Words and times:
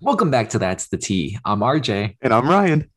Welcome 0.00 0.30
back 0.30 0.50
to 0.50 0.58
That's 0.58 0.88
the 0.88 0.96
T. 0.96 1.38
I'm 1.44 1.60
RJ, 1.60 2.16
And 2.22 2.32
I'm 2.32 2.48
Ryan. 2.48 2.88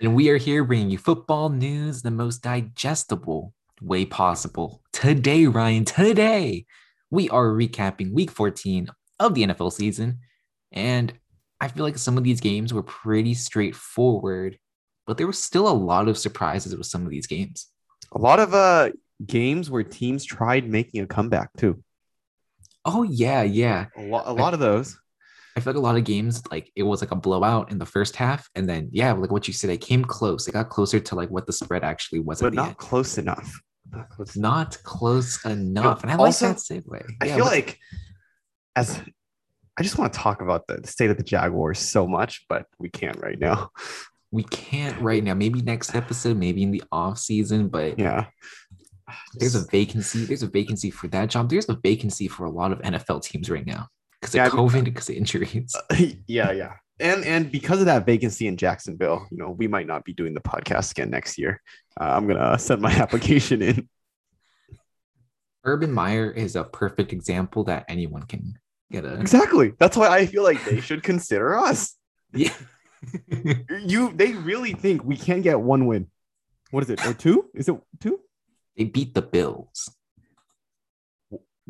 and 0.00 0.14
we 0.14 0.28
are 0.28 0.36
here 0.36 0.64
bringing 0.64 0.90
you 0.90 0.98
football 0.98 1.48
news 1.48 2.02
the 2.02 2.10
most 2.10 2.42
digestible 2.42 3.54
way 3.80 4.04
possible. 4.04 4.82
Today, 4.92 5.46
Ryan, 5.46 5.84
today, 5.84 6.66
we 7.10 7.30
are 7.30 7.46
recapping 7.46 8.12
week 8.12 8.30
14 8.30 8.88
of 9.18 9.34
the 9.34 9.44
NFL 9.46 9.72
season. 9.72 10.18
And 10.72 11.12
I 11.60 11.68
feel 11.68 11.84
like 11.84 11.98
some 11.98 12.18
of 12.18 12.24
these 12.24 12.40
games 12.40 12.72
were 12.74 12.82
pretty 12.82 13.34
straightforward, 13.34 14.58
but 15.06 15.16
there 15.16 15.26
was 15.26 15.38
still 15.42 15.68
a 15.68 15.72
lot 15.72 16.08
of 16.08 16.18
surprises 16.18 16.76
with 16.76 16.86
some 16.86 17.04
of 17.04 17.10
these 17.10 17.26
games. 17.26 17.68
A 18.12 18.18
lot 18.18 18.38
of 18.40 18.54
uh 18.54 18.90
games 19.26 19.70
where 19.70 19.82
teams 19.82 20.24
tried 20.24 20.68
making 20.68 21.02
a 21.02 21.06
comeback 21.06 21.50
too. 21.56 21.82
Oh, 22.84 23.02
yeah, 23.02 23.42
yeah. 23.42 23.86
A 23.96 24.02
lot, 24.02 24.26
a 24.26 24.32
lot 24.32 24.54
of 24.54 24.60
those. 24.60 24.98
I 25.56 25.60
feel 25.60 25.72
like 25.72 25.78
a 25.78 25.82
lot 25.84 25.96
of 25.96 26.04
games, 26.04 26.42
like 26.50 26.70
it 26.76 26.82
was 26.84 27.00
like 27.00 27.10
a 27.10 27.16
blowout 27.16 27.70
in 27.72 27.78
the 27.78 27.86
first 27.86 28.14
half. 28.16 28.48
And 28.54 28.68
then, 28.68 28.88
yeah, 28.92 29.12
like 29.12 29.30
what 29.32 29.48
you 29.48 29.54
said, 29.54 29.70
it 29.70 29.80
came 29.80 30.04
close. 30.04 30.46
It 30.46 30.52
got 30.52 30.68
closer 30.68 31.00
to 31.00 31.14
like 31.14 31.28
what 31.30 31.46
the 31.46 31.52
spread 31.52 31.82
actually 31.84 32.20
was. 32.20 32.40
but 32.40 32.54
not 32.54 32.76
close 32.78 33.18
enough. 33.18 33.60
Not 33.92 34.08
close. 34.10 34.36
not 34.36 34.78
close 34.84 35.44
enough. 35.44 36.02
And 36.02 36.12
I 36.12 36.16
also, 36.16 36.48
like 36.48 36.56
that 36.56 36.62
segue. 36.62 37.04
I 37.20 37.26
Yeah, 37.26 37.36
feel 37.36 37.44
but- 37.46 37.52
like 37.52 37.78
as 38.76 39.00
I 39.78 39.82
just 39.82 39.98
want 39.98 40.12
to 40.12 40.18
talk 40.18 40.42
about 40.42 40.66
the 40.68 40.86
state 40.86 41.10
of 41.10 41.16
the 41.16 41.22
Jaguars 41.24 41.78
so 41.78 42.06
much, 42.06 42.44
but 42.48 42.66
we 42.78 42.88
can't 42.90 43.16
right 43.20 43.38
now. 43.38 43.70
we 44.30 44.44
can't 44.44 45.00
right 45.00 45.24
now. 45.24 45.34
Maybe 45.34 45.60
next 45.62 45.94
episode, 45.96 46.36
maybe 46.36 46.62
in 46.62 46.70
the 46.70 46.84
off 46.92 47.18
season, 47.18 47.66
but 47.68 47.98
Yeah. 47.98 48.26
there's 49.34 49.56
a 49.56 49.66
vacancy. 49.72 50.24
There's 50.24 50.44
a 50.44 50.48
vacancy 50.48 50.90
for 50.90 51.08
that 51.08 51.30
job. 51.30 51.50
There's 51.50 51.68
a 51.68 51.76
vacancy 51.82 52.28
for 52.28 52.44
a 52.44 52.50
lot 52.50 52.70
of 52.70 52.78
NFL 52.82 53.20
teams 53.24 53.50
right 53.50 53.66
now 53.66 53.88
because 54.20 54.34
Yeah, 54.34 54.46
of 54.46 54.52
COVID, 54.52 54.84
because 54.84 55.08
of 55.08 55.16
injuries. 55.16 55.74
yeah, 56.26 56.52
yeah. 56.52 56.74
And 56.98 57.24
and 57.24 57.50
because 57.50 57.80
of 57.80 57.86
that 57.86 58.04
vacancy 58.04 58.46
in 58.46 58.56
Jacksonville, 58.58 59.26
you 59.30 59.38
know, 59.38 59.50
we 59.50 59.66
might 59.66 59.86
not 59.86 60.04
be 60.04 60.12
doing 60.12 60.34
the 60.34 60.40
podcast 60.40 60.90
again 60.90 61.08
next 61.10 61.38
year. 61.38 61.62
Uh, 61.98 62.04
I'm 62.04 62.26
gonna 62.26 62.58
send 62.58 62.82
my 62.82 62.92
application 63.04 63.62
in. 63.62 63.88
Urban 65.64 65.92
Meyer 65.92 66.30
is 66.30 66.56
a 66.56 66.64
perfect 66.64 67.12
example 67.12 67.64
that 67.64 67.84
anyone 67.88 68.22
can 68.24 68.58
get 68.92 69.04
a. 69.04 69.18
Exactly. 69.20 69.72
That's 69.78 69.96
why 69.96 70.08
I 70.08 70.26
feel 70.26 70.42
like 70.42 70.62
they 70.64 70.80
should 70.88 71.02
consider 71.02 71.56
us. 71.58 71.96
Yeah. 72.32 72.52
You 73.86 74.12
they 74.12 74.32
really 74.32 74.74
think 74.74 75.02
we 75.04 75.16
can't 75.16 75.42
get 75.42 75.58
one 75.60 75.86
win. 75.86 76.08
What 76.70 76.82
is 76.82 76.90
it? 76.90 77.04
Or 77.06 77.14
two? 77.14 77.48
Is 77.54 77.68
it 77.68 77.76
two? 77.98 78.20
they 78.76 78.84
beat 78.84 79.14
the 79.14 79.22
Bills. 79.22 79.90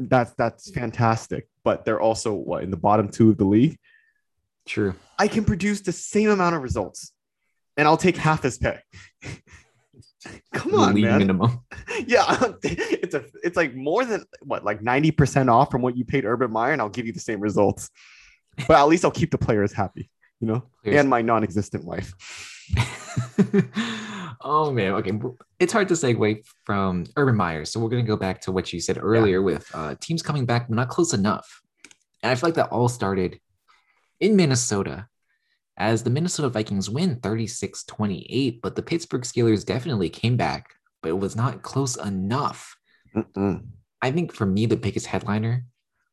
That's 0.08 0.32
that's 0.34 0.70
fantastic. 0.70 1.48
But 1.62 1.84
they're 1.84 2.00
also 2.00 2.32
what 2.32 2.62
in 2.62 2.70
the 2.70 2.76
bottom 2.76 3.08
two 3.08 3.30
of 3.30 3.36
the 3.36 3.44
league. 3.44 3.78
True. 4.66 4.94
I 5.18 5.28
can 5.28 5.44
produce 5.44 5.82
the 5.82 5.92
same 5.92 6.30
amount 6.30 6.56
of 6.56 6.62
results, 6.62 7.12
and 7.76 7.86
I'll 7.86 7.96
take 7.96 8.16
half 8.16 8.42
his 8.42 8.56
pay. 8.56 8.80
Come 10.52 10.74
on, 10.74 11.00
man. 11.00 11.18
minimum. 11.18 11.60
Yeah, 12.06 12.52
it's 12.62 13.14
a 13.14 13.24
it's 13.42 13.56
like 13.56 13.74
more 13.74 14.06
than 14.06 14.24
what 14.42 14.64
like 14.64 14.80
ninety 14.80 15.10
percent 15.10 15.50
off 15.50 15.70
from 15.70 15.82
what 15.82 15.98
you 15.98 16.04
paid 16.04 16.24
Urban 16.24 16.50
Meyer, 16.50 16.72
and 16.72 16.80
I'll 16.80 16.88
give 16.88 17.06
you 17.06 17.12
the 17.12 17.20
same 17.20 17.40
results. 17.40 17.90
But 18.66 18.78
at 18.78 18.88
least 18.88 19.04
I'll 19.04 19.10
keep 19.10 19.30
the 19.30 19.38
players 19.38 19.72
happy, 19.72 20.08
you 20.40 20.48
know, 20.48 20.64
and 20.84 21.10
my 21.10 21.20
non-existent 21.20 21.84
wife. 21.84 22.14
Oh 24.40 24.72
man, 24.72 24.92
okay. 24.94 25.12
It's 25.58 25.72
hard 25.72 25.88
to 25.88 25.94
segue 25.94 26.46
from 26.64 27.04
Urban 27.16 27.36
Meyer, 27.36 27.64
so 27.64 27.80
we're 27.80 27.90
gonna 27.90 28.02
go 28.02 28.16
back 28.16 28.40
to 28.42 28.52
what 28.52 28.72
you 28.72 28.80
said 28.80 28.98
earlier 29.00 29.42
with 29.42 29.70
uh, 29.74 29.94
teams 30.00 30.22
coming 30.22 30.46
back, 30.46 30.68
but 30.68 30.76
not 30.76 30.88
close 30.88 31.12
enough. 31.12 31.60
And 32.22 32.30
I 32.30 32.34
feel 32.34 32.48
like 32.48 32.54
that 32.54 32.70
all 32.70 32.88
started 32.88 33.40
in 34.20 34.36
Minnesota 34.36 35.06
as 35.76 36.02
the 36.02 36.10
Minnesota 36.10 36.48
Vikings 36.50 36.90
win 36.90 37.16
36-28, 37.16 38.60
but 38.60 38.76
the 38.76 38.82
Pittsburgh 38.82 39.22
Steelers 39.22 39.64
definitely 39.64 40.10
came 40.10 40.36
back, 40.36 40.74
but 41.02 41.08
it 41.08 41.18
was 41.18 41.34
not 41.34 41.62
close 41.62 41.96
enough. 41.96 42.76
Mm-mm. 43.16 43.64
I 44.02 44.10
think 44.10 44.32
for 44.32 44.44
me, 44.46 44.66
the 44.66 44.76
biggest 44.76 45.06
headliner 45.06 45.64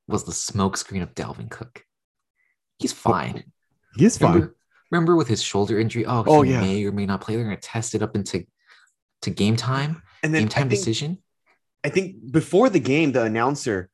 was 0.07 0.23
the 0.23 0.31
smokescreen 0.31 1.03
of 1.03 1.13
Dalvin 1.15 1.49
Cook. 1.49 1.83
He's 2.79 2.93
fine. 2.93 3.51
He 3.95 4.05
is 4.05 4.17
fine. 4.17 4.33
Remember, 4.33 4.55
remember 4.91 5.15
with 5.15 5.27
his 5.27 5.41
shoulder 5.41 5.79
injury? 5.79 6.05
Oh, 6.05 6.23
Oh, 6.27 6.41
he 6.41 6.51
yeah. 6.51 6.61
may 6.61 6.85
or 6.85 6.91
may 6.91 7.05
not 7.05 7.21
play. 7.21 7.35
They're 7.35 7.45
going 7.45 7.55
to 7.55 7.61
test 7.61 7.95
it 7.95 8.01
up 8.01 8.15
into 8.15 8.45
to 9.23 9.29
game 9.29 9.55
time, 9.55 10.01
And 10.23 10.33
then 10.33 10.43
game 10.43 10.47
I 10.47 10.51
time 10.51 10.69
think, 10.69 10.79
decision. 10.79 11.17
I 11.83 11.89
think 11.89 12.31
before 12.31 12.69
the 12.69 12.79
game, 12.79 13.11
the 13.11 13.23
announcer, 13.23 13.89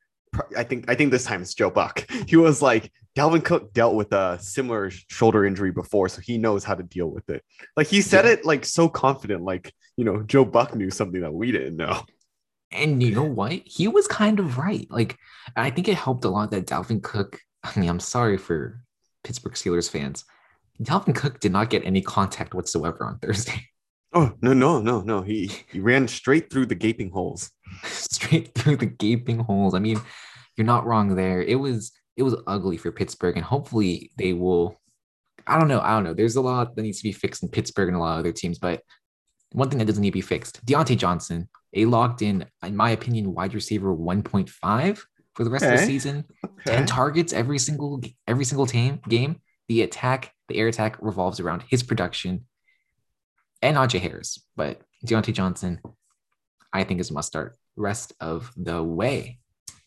I 0.58 0.64
think 0.64 0.90
I 0.90 0.96
think 0.96 1.12
this 1.12 1.26
time 1.26 1.42
it's 1.42 1.54
Joe 1.54 1.70
Buck. 1.70 2.06
He 2.28 2.36
was 2.36 2.62
like, 2.62 2.92
Dalvin 3.16 3.44
Cook 3.46 3.74
dealt 3.74 3.94
with 3.96 4.12
a 4.14 4.40
similar 4.42 4.90
shoulder 4.90 5.46
injury 5.46 5.72
before, 5.72 6.09
so 6.09 6.20
he 6.22 6.38
knows 6.40 6.64
how 6.64 6.74
to 6.74 6.81
deal 6.84 7.08
with 7.08 7.30
it. 7.30 7.44
Like 7.78 7.88
he 7.88 8.02
said 8.02 8.25
Yeah. 8.25 8.31
it 8.31 8.46
like 8.46 8.66
so 8.66 8.90
confident, 8.90 9.44
like 9.44 9.72
you 9.96 10.04
know, 10.06 10.24
Joe 10.24 10.44
Buck 10.44 10.75
knew 10.75 10.90
something 10.90 11.22
that 11.22 11.34
we 11.34 11.52
didn't 11.52 11.75
know. 11.78 12.02
And 12.72 13.04
you 13.04 13.14
know 13.14 13.22
what? 13.24 13.52
He 13.66 13.88
was 13.88 14.08
kind 14.08 14.40
of 14.40 14.58
right. 14.58 14.88
Like, 14.90 15.16
I 15.56 15.70
think 15.70 15.88
it 15.88 15.94
helped 15.94 16.25
a 16.25 16.30
lot 16.30 16.50
that 16.52 16.66
Dalvin 16.66 17.04
Cook. 17.04 17.40
I 17.64 17.80
mean, 17.80 17.88
I'm 17.88 18.00
sorry 18.00 18.38
for 18.40 18.81
Pittsburgh 19.24 19.54
Steelers 19.54 19.88
fans. 19.90 20.25
Dalvin 20.81 21.16
Cook 21.16 21.39
did 21.39 21.51
not 21.51 21.69
get 21.69 21.85
any 21.85 22.01
contact 22.01 22.53
whatsoever 22.53 23.06
on 23.06 23.19
Thursday. 23.19 23.67
Oh 24.16 24.31
no, 24.44 24.53
no, 24.53 24.79
no, 24.79 25.01
no. 25.01 25.23
He 25.23 25.51
he 25.72 25.79
ran 25.79 26.07
straight 26.07 26.51
through 26.51 26.67
the 26.67 26.75
gaping 26.75 27.09
holes. 27.09 27.50
Straight 27.84 28.53
through 28.53 28.78
the 28.78 28.85
gaping 28.85 29.39
holes. 29.39 29.73
I 29.73 29.79
mean, 29.79 30.00
you're 30.56 30.67
not 30.67 30.85
wrong 30.85 31.16
there. 31.16 31.41
It 31.41 31.56
was 31.56 31.91
it 32.16 32.22
was 32.22 32.35
ugly 32.45 32.78
for 32.78 32.91
Pittsburgh, 32.91 33.38
and 33.38 33.44
hopefully 33.44 34.12
they 34.17 34.33
will. 34.33 34.79
I 35.47 35.57
don't 35.57 35.67
know. 35.67 35.81
I 35.81 35.95
don't 35.95 36.03
know. 36.03 36.13
There's 36.13 36.35
a 36.35 36.41
lot 36.41 36.75
that 36.75 36.83
needs 36.83 37.00
to 37.00 37.03
be 37.03 37.12
fixed 37.12 37.41
in 37.41 37.50
Pittsburgh 37.50 37.88
and 37.88 37.97
a 37.97 38.00
lot 38.00 38.13
of 38.13 38.19
other 38.19 38.31
teams, 38.31 38.59
but 38.59 38.81
one 39.51 39.69
thing 39.69 39.79
that 39.79 39.85
doesn't 39.85 40.01
need 40.01 40.12
to 40.12 40.13
be 40.13 40.22
fixed: 40.22 40.63
Diontae 40.63 40.97
Johnson, 40.97 41.50
a 41.73 41.85
locked 41.85 42.22
in, 42.22 42.45
in 42.63 42.75
my 42.75 42.91
opinion, 42.91 43.33
wide 43.33 43.56
receiver 43.56 43.95
1.5 43.95 45.01
for 45.33 45.44
the 45.44 45.50
rest 45.50 45.66
of 45.66 45.72
the 45.72 45.85
season. 45.85 46.25
Okay. 46.45 46.75
10 46.75 46.85
targets 46.85 47.33
every 47.33 47.57
single 47.57 48.00
every 48.28 48.45
single 48.45 48.67
team 48.67 49.00
game. 49.09 49.41
The 49.69 49.81
attack, 49.81 50.31
the 50.53 50.59
air 50.59 50.68
attack 50.68 50.97
revolves 51.02 51.40
around 51.40 51.64
his 51.68 51.84
production 51.84 52.46
and 53.62 53.75
Najee 53.75 54.00
Harris. 54.00 54.40
But 54.56 54.81
Diontae 55.06 55.34
Johnson, 55.34 55.81
I 56.72 56.84
think 56.84 57.00
is 57.00 57.12
must 57.12 57.28
start 57.28 57.58
rest 57.75 58.14
of 58.19 58.52
the 58.56 58.81
way. 58.84 59.40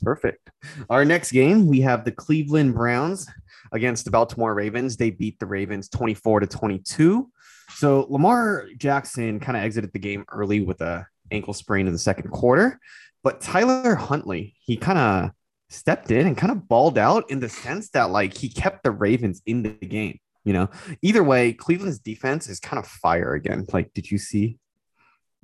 Perfect. 0.02 0.50
Our 0.90 1.04
next 1.04 1.32
game, 1.32 1.66
we 1.66 1.80
have 1.80 2.04
the 2.04 2.12
Cleveland 2.12 2.74
Browns 2.74 3.28
against 3.72 4.04
the 4.04 4.10
Baltimore 4.10 4.54
Ravens. 4.54 4.96
They 4.96 5.10
beat 5.10 5.38
the 5.38 5.46
Ravens 5.46 5.88
24 5.88 6.40
to 6.40 6.46
22. 6.46 7.30
So 7.76 8.06
Lamar 8.10 8.66
Jackson 8.76 9.40
kind 9.40 9.56
of 9.56 9.64
exited 9.64 9.92
the 9.92 9.98
game 9.98 10.24
early 10.30 10.60
with 10.60 10.80
a 10.80 11.06
ankle 11.30 11.54
sprain 11.54 11.86
in 11.86 11.92
the 11.92 11.98
second 11.98 12.30
quarter, 12.30 12.78
but 13.24 13.40
Tyler 13.40 13.94
Huntley, 13.94 14.54
he 14.60 14.76
kind 14.76 14.98
of 14.98 15.30
stepped 15.68 16.10
in 16.10 16.26
and 16.26 16.36
kind 16.36 16.52
of 16.52 16.68
balled 16.68 16.98
out 16.98 17.28
in 17.30 17.40
the 17.40 17.48
sense 17.48 17.90
that 17.90 18.10
like 18.10 18.34
he 18.34 18.48
kept 18.48 18.84
the 18.84 18.90
Ravens 18.90 19.42
in 19.46 19.62
the 19.62 19.70
game. 19.70 20.18
You 20.46 20.52
know, 20.52 20.70
either 21.02 21.24
way, 21.24 21.52
Cleveland's 21.52 21.98
defense 21.98 22.48
is 22.48 22.60
kind 22.60 22.78
of 22.78 22.86
fire 22.86 23.34
again. 23.34 23.66
Like, 23.72 23.92
did 23.94 24.08
you 24.08 24.16
see? 24.16 24.58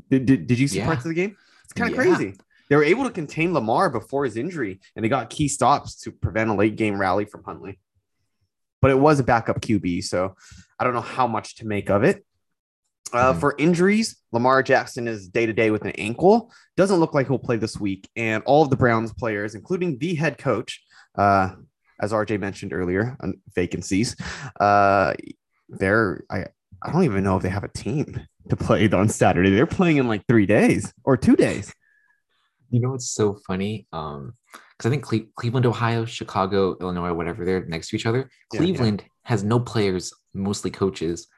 Did, 0.08 0.26
did, 0.26 0.46
did 0.46 0.60
you 0.60 0.68
see 0.68 0.78
Yeah. 0.78 0.86
parts 0.86 1.04
of 1.04 1.08
the 1.08 1.14
game? 1.16 1.36
It's 1.64 1.72
kind 1.72 1.90
of 1.92 1.96
Yeah. 1.98 2.14
crazy. 2.16 2.36
They 2.70 2.76
were 2.76 2.84
able 2.84 3.02
to 3.04 3.10
contain 3.10 3.52
Lamar 3.52 3.90
before 3.90 4.24
his 4.24 4.36
injury, 4.36 4.80
and 4.94 5.04
they 5.04 5.08
got 5.08 5.28
key 5.28 5.48
stops 5.48 5.96
to 6.02 6.12
prevent 6.12 6.50
a 6.50 6.54
late 6.54 6.76
game 6.76 6.96
rally 6.98 7.24
from 7.24 7.42
Huntley. 7.42 7.80
But 8.80 8.92
it 8.92 8.98
was 9.00 9.18
a 9.18 9.24
backup 9.24 9.60
QB, 9.60 10.02
so 10.04 10.36
I 10.78 10.84
don't 10.84 10.94
know 10.94 11.00
how 11.00 11.26
much 11.26 11.56
to 11.56 11.66
make 11.66 11.90
of 11.90 12.04
it. 12.04 12.24
Uh, 13.12 13.32
Mhm. 13.32 13.40
For 13.40 13.54
injuries, 13.58 14.16
Lamar 14.30 14.62
Jackson 14.62 15.08
is 15.08 15.28
day 15.28 15.46
to 15.46 15.52
day 15.52 15.72
with 15.72 15.82
an 15.82 15.90
ankle. 15.92 16.52
Doesn't 16.76 17.00
look 17.00 17.12
like 17.12 17.26
he'll 17.26 17.38
play 17.40 17.56
this 17.56 17.78
week. 17.78 18.08
And 18.14 18.44
all 18.44 18.62
of 18.62 18.70
the 18.70 18.76
Browns 18.76 19.12
players, 19.12 19.56
including 19.56 19.98
the 19.98 20.14
head 20.14 20.38
coach, 20.38 20.82
uh, 21.16 21.56
as 22.02 22.12
RJ 22.12 22.40
mentioned 22.40 22.72
earlier, 22.72 23.16
on 23.20 23.40
vacancies, 23.54 24.16
uh, 24.60 25.14
they're 25.69 26.25
I, 26.31 26.46
I 26.82 26.93
don't 26.93 27.04
even 27.04 27.25
know 27.25 27.37
if 27.37 27.43
they 27.43 27.49
have 27.49 27.64
a 27.64 27.69
team 27.69 28.20
to 28.50 28.56
play 28.56 28.88
on 28.93 29.08
Saturday. 29.08 29.50
They're 29.50 29.66
playing 29.66 29.96
in 29.99 30.08
like 30.08 30.26
three 30.26 30.46
days 30.46 30.93
or 31.04 31.16
two 31.16 31.37
days. 31.37 31.72
You 32.70 32.81
know 32.81 32.90
what's 32.90 33.10
so 33.10 33.38
funny? 33.46 33.87
Um, 33.93 34.34
because 34.52 34.87
I 34.87 34.90
think 34.90 35.04
Cle- 35.04 35.32
Cleveland, 35.37 35.66
Ohio, 35.66 36.04
Chicago, 36.04 36.76
Illinois, 36.81 37.12
whatever, 37.12 37.44
they're 37.44 37.64
next 37.66 37.88
to 37.90 37.96
each 37.96 38.06
other. 38.06 38.28
Yeah, 38.52 38.58
Cleveland 38.58 39.05
has 39.25 39.44
no 39.44 39.60
players, 39.60 40.12
mostly 40.34 40.70
coaches. 40.70 41.28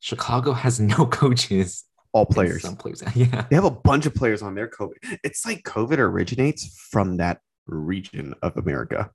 Chicago 0.00 0.52
has 0.52 0.80
no 0.96 1.06
coaches. 1.06 1.84
All 2.12 2.24
players. 2.24 2.62
Some 2.62 2.76
players. 2.76 3.02
Yeah. 3.14 3.44
They 3.50 3.56
have 3.56 3.64
a 3.64 3.70
bunch 3.70 4.06
of 4.06 4.14
players 4.14 4.40
on 4.40 4.54
their 4.54 4.68
COVID. 4.68 5.18
It's 5.22 5.44
like 5.44 5.64
COVID 5.64 5.98
originates 5.98 6.66
from 6.90 7.18
that 7.18 7.40
region 7.66 8.34
of 8.40 8.56
America. 8.56 9.10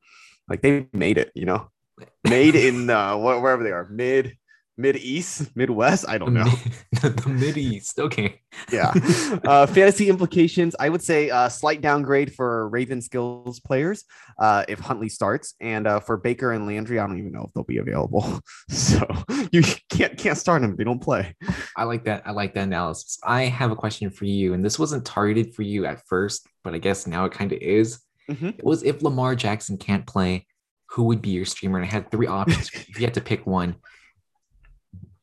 Like 0.51 0.61
they 0.61 0.85
made 0.91 1.17
it, 1.17 1.31
you 1.33 1.45
know, 1.45 1.69
made 2.25 2.55
in 2.55 2.89
uh, 2.89 3.15
wh- 3.15 3.41
wherever 3.41 3.63
they 3.63 3.71
are, 3.71 3.87
mid 3.89 4.37
Mid 4.81 4.95
East, 4.97 5.55
Midwest. 5.55 6.05
I 6.09 6.17
don't 6.17 6.33
know. 6.33 6.49
the 6.91 7.29
Mid 7.29 7.57
East. 7.57 7.99
Okay. 7.99 8.41
yeah. 8.71 8.93
Uh, 9.43 9.65
fantasy 9.65 10.09
implications. 10.09 10.75
I 10.79 10.89
would 10.89 11.01
say 11.01 11.29
a 11.29 11.49
slight 11.49 11.81
downgrade 11.81 12.33
for 12.33 12.69
Raven 12.69 13.01
skills 13.01 13.59
players 13.59 14.03
uh, 14.39 14.65
if 14.67 14.79
Huntley 14.79 15.09
starts, 15.09 15.55
and 15.59 15.87
uh, 15.87 15.99
for 15.99 16.17
Baker 16.17 16.51
and 16.51 16.67
Landry, 16.67 16.99
I 16.99 17.07
don't 17.07 17.17
even 17.17 17.31
know 17.31 17.45
if 17.47 17.53
they'll 17.53 17.63
be 17.63 17.77
available. 17.77 18.39
So 18.69 19.05
you 19.51 19.63
can't 19.89 20.17
can't 20.17 20.37
start 20.37 20.61
them. 20.61 20.75
They 20.75 20.83
don't 20.83 21.01
play. 21.01 21.35
I 21.75 21.83
like 21.83 22.05
that. 22.05 22.23
I 22.25 22.31
like 22.31 22.53
that 22.55 22.63
analysis. 22.63 23.19
I 23.23 23.43
have 23.43 23.71
a 23.71 23.75
question 23.75 24.09
for 24.09 24.25
you, 24.25 24.53
and 24.53 24.63
this 24.63 24.77
wasn't 24.77 25.05
targeted 25.05 25.55
for 25.55 25.63
you 25.63 25.85
at 25.85 26.05
first, 26.07 26.47
but 26.63 26.73
I 26.73 26.77
guess 26.77 27.07
now 27.07 27.25
it 27.25 27.31
kind 27.31 27.51
of 27.51 27.59
is. 27.61 28.01
Mhm. 28.35 28.59
It 28.59 28.63
was 28.63 28.83
if 28.83 29.01
Lamar 29.01 29.35
Jackson 29.35 29.77
can't 29.77 30.05
play, 30.05 30.45
who 30.87 31.03
would 31.05 31.21
be 31.21 31.29
your 31.29 31.45
streamer? 31.45 31.77
And 31.77 31.87
I 31.87 31.91
had 31.91 32.11
three 32.11 32.27
options. 32.27 32.69
if 32.73 32.99
you 32.99 33.05
had 33.05 33.13
to 33.15 33.21
pick 33.21 33.45
one, 33.45 33.75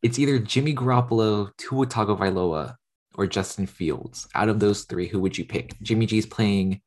it's 0.02 0.19
either 0.19 0.38
Jimmy 0.38 0.75
Garoppolo, 0.75 1.50
Tua 1.56 1.87
Tagovailoa, 1.87 2.76
or 3.14 3.26
Justin 3.26 3.66
Fields. 3.66 4.28
Out 4.34 4.49
of 4.49 4.60
those 4.60 4.84
three, 4.84 5.08
who 5.08 5.20
would 5.20 5.37
you 5.37 5.44
pick? 5.44 5.78
Jimmy 5.82 6.06
G's 6.06 6.26
playing 6.26 6.81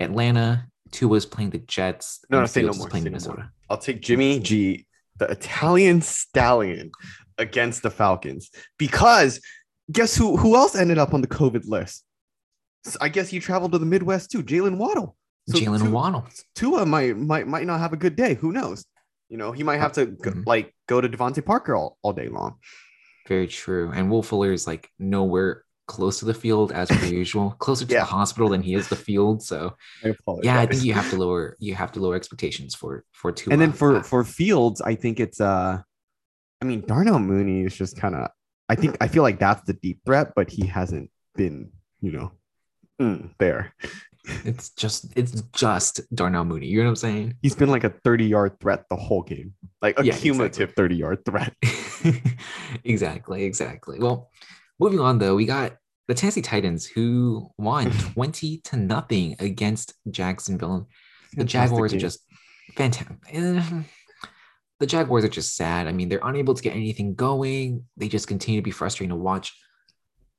Atlanta. 0.00 0.66
Tua's 0.92 1.26
playing 1.26 1.50
the 1.50 1.58
Jets. 1.58 2.24
No, 2.30 2.40
no, 2.40 2.46
say 2.46 2.60
no 2.60 2.66
Fields 2.66 2.78
more, 2.78 2.88
Playing 2.88 3.04
say 3.04 3.10
no 3.10 3.12
Minnesota. 3.12 3.50
I'll 3.68 3.78
take 3.78 4.00
Jimmy 4.00 4.38
G, 4.38 4.86
the 5.16 5.26
Italian 5.26 6.00
stallion, 6.00 6.92
against 7.38 7.82
the 7.82 7.90
Falcons 7.90 8.50
because 8.78 9.40
guess 9.90 10.16
who 10.16 10.36
who 10.36 10.54
else 10.56 10.74
ended 10.74 10.98
up 10.98 11.14
on 11.14 11.20
the 11.20 11.26
COVID 11.26 11.66
list? 11.66 12.04
So 12.84 12.98
I 13.00 13.08
guess 13.08 13.28
he 13.28 13.40
traveled 13.40 13.72
to 13.72 13.78
the 13.78 13.86
Midwest 13.86 14.30
too. 14.30 14.42
Jaylen 14.42 14.76
Waddle. 14.76 15.16
So 15.48 15.58
Jaylen 15.58 15.90
Waddle. 15.90 16.26
Tua 16.54 16.86
might 16.86 17.16
might 17.16 17.46
might 17.46 17.66
not 17.66 17.80
have 17.80 17.92
a 17.92 17.96
good 17.96 18.16
day. 18.16 18.34
Who 18.34 18.52
knows? 18.52 18.84
You 19.28 19.36
know, 19.36 19.52
he 19.52 19.62
might 19.62 19.78
have 19.78 19.92
to 19.92 20.06
go, 20.06 20.30
Mhm. 20.30 20.46
like 20.46 20.74
go 20.88 21.00
to 21.00 21.08
DeVante 21.08 21.44
Parker 21.44 21.74
all, 21.74 21.98
all 22.02 22.12
day 22.12 22.28
long. 22.28 22.56
Very 23.28 23.46
true. 23.48 23.90
And 23.92 24.10
Will 24.10 24.22
Fuller 24.22 24.52
is 24.52 24.66
like 24.66 24.90
nowhere 24.98 25.64
close 25.86 26.18
to 26.20 26.24
the 26.24 26.34
field 26.34 26.72
as 26.72 26.88
per 26.88 27.04
usual, 27.22 27.50
closer 27.58 27.84
to 27.84 27.92
Yeah. 27.92 28.00
the 28.00 28.06
hospital 28.06 28.48
than 28.48 28.62
he 28.62 28.74
is 28.74 28.88
the 28.88 28.96
field. 28.96 29.42
So 29.42 29.76
I 30.04 30.14
yeah, 30.42 30.60
I 30.60 30.66
think 30.66 30.82
you 30.84 30.94
have 30.94 31.10
to 31.10 31.16
lower 31.16 31.56
you 31.58 31.74
have 31.74 31.92
to 31.92 32.00
lower 32.00 32.14
expectations 32.16 32.74
for 32.74 33.04
for 33.12 33.32
Tua. 33.32 33.52
and 33.52 33.60
then 33.60 33.72
for 33.72 34.02
for 34.02 34.24
Fields, 34.24 34.80
I 34.80 34.94
think 34.94 35.20
it's 35.20 35.40
uh 35.40 35.82
I 36.62 36.64
mean 36.64 36.82
Darnell 36.86 37.18
Mooney 37.18 37.64
is 37.64 37.76
just 37.76 37.96
kind 37.98 38.14
of 38.14 38.28
I 38.68 38.76
think 38.76 38.96
I 39.00 39.08
feel 39.08 39.22
like 39.22 39.38
that's 39.38 39.62
the 39.66 39.74
deep 39.74 40.00
threat, 40.06 40.32
but 40.34 40.48
he 40.50 40.66
hasn't 40.66 41.10
been, 41.36 41.72
you 42.00 42.12
know, 42.12 42.32
mm, 43.00 43.30
there. 43.38 43.74
It's 44.24 44.70
just 44.70 45.12
it's 45.16 45.42
just 45.52 46.00
Darnell 46.14 46.44
Mooney. 46.44 46.66
You 46.66 46.78
know 46.78 46.84
what 46.84 46.90
I'm 46.90 46.96
saying? 46.96 47.34
He's 47.42 47.54
been 47.54 47.68
like 47.68 47.84
a 47.84 47.90
30 47.90 48.24
yard 48.24 48.58
threat 48.60 48.84
the 48.88 48.96
whole 48.96 49.22
game, 49.22 49.54
like 49.82 49.98
a 49.98 50.04
Yeah, 50.04 50.16
cumulative 50.16 50.72
30 50.74 50.96
yard 50.96 51.24
threat. 51.24 51.54
exactly, 52.84 53.44
exactly. 53.44 53.98
Well, 53.98 54.30
moving 54.78 55.00
on 55.00 55.18
though, 55.18 55.34
we 55.34 55.46
got 55.46 55.76
the 56.08 56.14
Tennessee 56.14 56.42
Titans 56.42 56.86
who 56.86 57.50
won 57.58 57.90
20 58.14 58.58
to 58.64 58.76
nothing 58.76 59.36
against 59.38 59.94
Jacksonville. 60.10 60.88
the 61.32 61.38
Fantastic 61.38 61.70
Jaguars 61.70 61.94
are 61.94 61.98
just 61.98 62.20
fantastic. 62.76 63.16
Eh, 63.30 63.82
the 64.80 64.86
Jaguars 64.86 65.24
are 65.24 65.28
just 65.28 65.54
sad. 65.56 65.86
I 65.86 65.92
mean, 65.92 66.08
they're 66.08 66.20
unable 66.22 66.54
to 66.54 66.62
get 66.62 66.74
anything 66.74 67.14
going. 67.14 67.84
They 67.96 68.08
just 68.08 68.28
continue 68.28 68.60
to 68.60 68.64
be 68.64 68.70
frustrating 68.70 69.10
to 69.10 69.16
watch. 69.16 69.56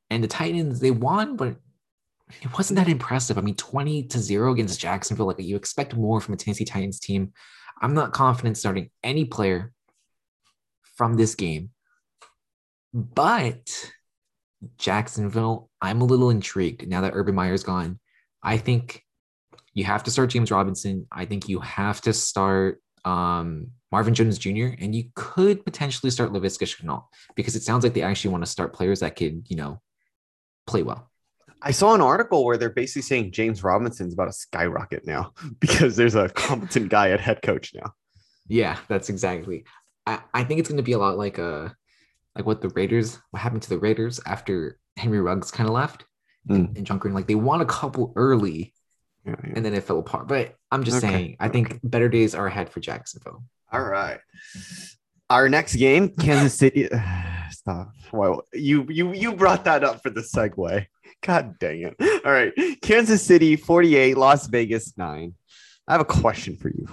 And 0.10 0.24
the 0.24 0.28
Titans, 0.28 0.80
they 0.80 0.92
won, 0.92 1.36
but 1.36 1.56
it 2.42 2.57
wasn't 2.57 2.77
that 2.77 2.89
impressive. 2.89 3.38
I 3.38 3.42
mean, 3.42 3.56
20 3.56 4.04
to 4.04 4.19
0 4.19 4.54
against 4.54 4.80
Jacksonville. 4.80 5.27
Like 5.27 5.39
you 5.39 5.56
expect 5.56 5.95
more 5.95 6.19
from 6.19 6.33
a 6.33 6.38
Tennessee 6.38 6.66
Titans 6.66 7.00
team. 7.00 7.33
I'm 7.81 7.94
not 7.94 8.13
confident 8.13 8.57
starting 8.57 8.89
any 9.04 9.25
player 9.25 9.74
from 10.95 11.16
this 11.16 11.36
game. 11.36 11.72
But 12.94 13.92
Jacksonville, 14.77 15.69
I'm 15.81 16.01
a 16.01 16.06
little 16.06 16.30
intrigued 16.30 16.88
now 16.88 17.01
that 17.01 17.13
Urban 17.13 17.36
Meyer's 17.36 17.63
gone. 17.63 18.00
I 18.42 18.57
think 18.57 19.04
you 19.74 19.83
have 19.83 20.04
to 20.04 20.12
start 20.12 20.30
James 20.30 20.51
Robinson. 20.51 21.06
I 21.12 21.25
think 21.25 21.50
you 21.50 21.60
have 21.60 22.01
to 22.01 22.13
start 22.13 22.81
um, 23.04 23.68
Marvin 23.92 24.13
Jones 24.13 24.38
Jr. 24.38 24.69
and 24.80 24.95
you 24.95 25.06
could 25.16 25.63
potentially 25.66 26.10
start 26.10 26.31
Laviska 26.31 26.66
Shenault 26.66 27.06
because 27.36 27.56
it 27.56 27.63
sounds 27.63 27.83
like 27.83 27.94
they 27.94 28.01
actually 28.01 28.31
want 28.31 28.44
to 28.44 28.50
start 28.50 28.74
players 28.74 29.01
that 29.01 29.16
could, 29.16 29.45
you 29.50 29.57
know, 29.57 29.81
play 30.66 30.81
well. 30.81 31.12
I 31.65 31.71
saw 31.71 31.95
an 31.95 32.01
article 32.01 32.45
where 32.45 32.57
they're 32.57 32.69
basically 32.69 33.01
saying 33.01 33.31
James 33.31 33.63
Robinson's 33.63 34.13
about 34.13 34.25
to 34.25 34.33
skyrocket 34.33 35.06
now 35.07 35.33
because 35.59 35.95
there's 35.95 36.15
a 36.15 36.29
competent 36.29 36.89
guy 36.89 37.09
at 37.09 37.19
head 37.19 37.41
coach 37.41 37.73
now. 37.73 37.91
Yeah, 38.47 38.77
that's 38.88 39.09
exactly. 39.09 39.65
I, 40.06 40.19
I 40.33 40.44
think 40.44 40.59
it's 40.59 40.69
going 40.69 40.77
to 40.77 40.83
be 40.83 40.91
a 40.94 41.00
lot 41.00 41.17
like 41.17 41.39
uh 41.39 41.69
like 42.35 42.45
what 42.45 42.62
the 42.62 42.69
Raiders, 42.69 43.17
what 43.31 43.41
happened 43.41 43.63
to 43.63 43.69
the 43.69 43.79
Raiders 43.79 44.19
after 44.25 44.77
Henry 44.97 45.19
Ruggs 45.21 45.51
kind 45.51 45.67
of 45.67 45.73
left 45.73 46.06
Mm. 46.47 46.77
and 46.77 46.85
Jon 46.85 47.00
Gruden. 47.00 47.13
Like 47.15 47.25
they 47.25 47.33
won 47.33 47.62
a 47.62 47.65
couple 47.65 48.13
early 48.15 48.71
Yeah, 49.25 49.33
yeah. 49.44 49.53
and 49.56 49.65
then 49.65 49.73
it 49.73 49.83
fell 49.83 49.97
apart. 49.97 50.27
But 50.27 50.53
I'm 50.71 50.83
just 50.83 50.97
Okay, 51.03 51.07
saying, 51.12 51.38
I 51.39 51.50
think 51.50 51.79
better 51.83 52.07
days 52.07 52.35
are 52.35 52.45
ahead 52.45 52.69
for 52.69 52.79
Jacksonville. 52.81 53.44
All 53.71 53.81
right. 53.81 54.19
Our 55.31 55.50
next 55.50 55.75
game, 55.75 56.09
Kansas 56.09 56.53
City. 56.53 56.88
Stop. 57.50 57.94
Well, 58.13 58.44
you 58.53 58.85
you 58.89 59.12
you 59.13 59.33
brought 59.33 59.65
that 59.65 59.83
up 59.83 60.03
for 60.03 60.12
the 60.12 60.21
segue. 60.21 60.85
God 61.22 61.57
dang 61.60 61.81
it. 61.81 61.96
All 62.25 62.31
right. 62.31 62.54
Kansas 62.81 63.24
City 63.24 63.56
48, 63.56 64.18
Las 64.18 64.48
Vegas 64.48 64.98
9. 64.98 65.34
I 65.88 65.92
have 65.92 66.02
a 66.02 66.06
question 66.06 66.56
for 66.56 66.69
you. 66.69 66.88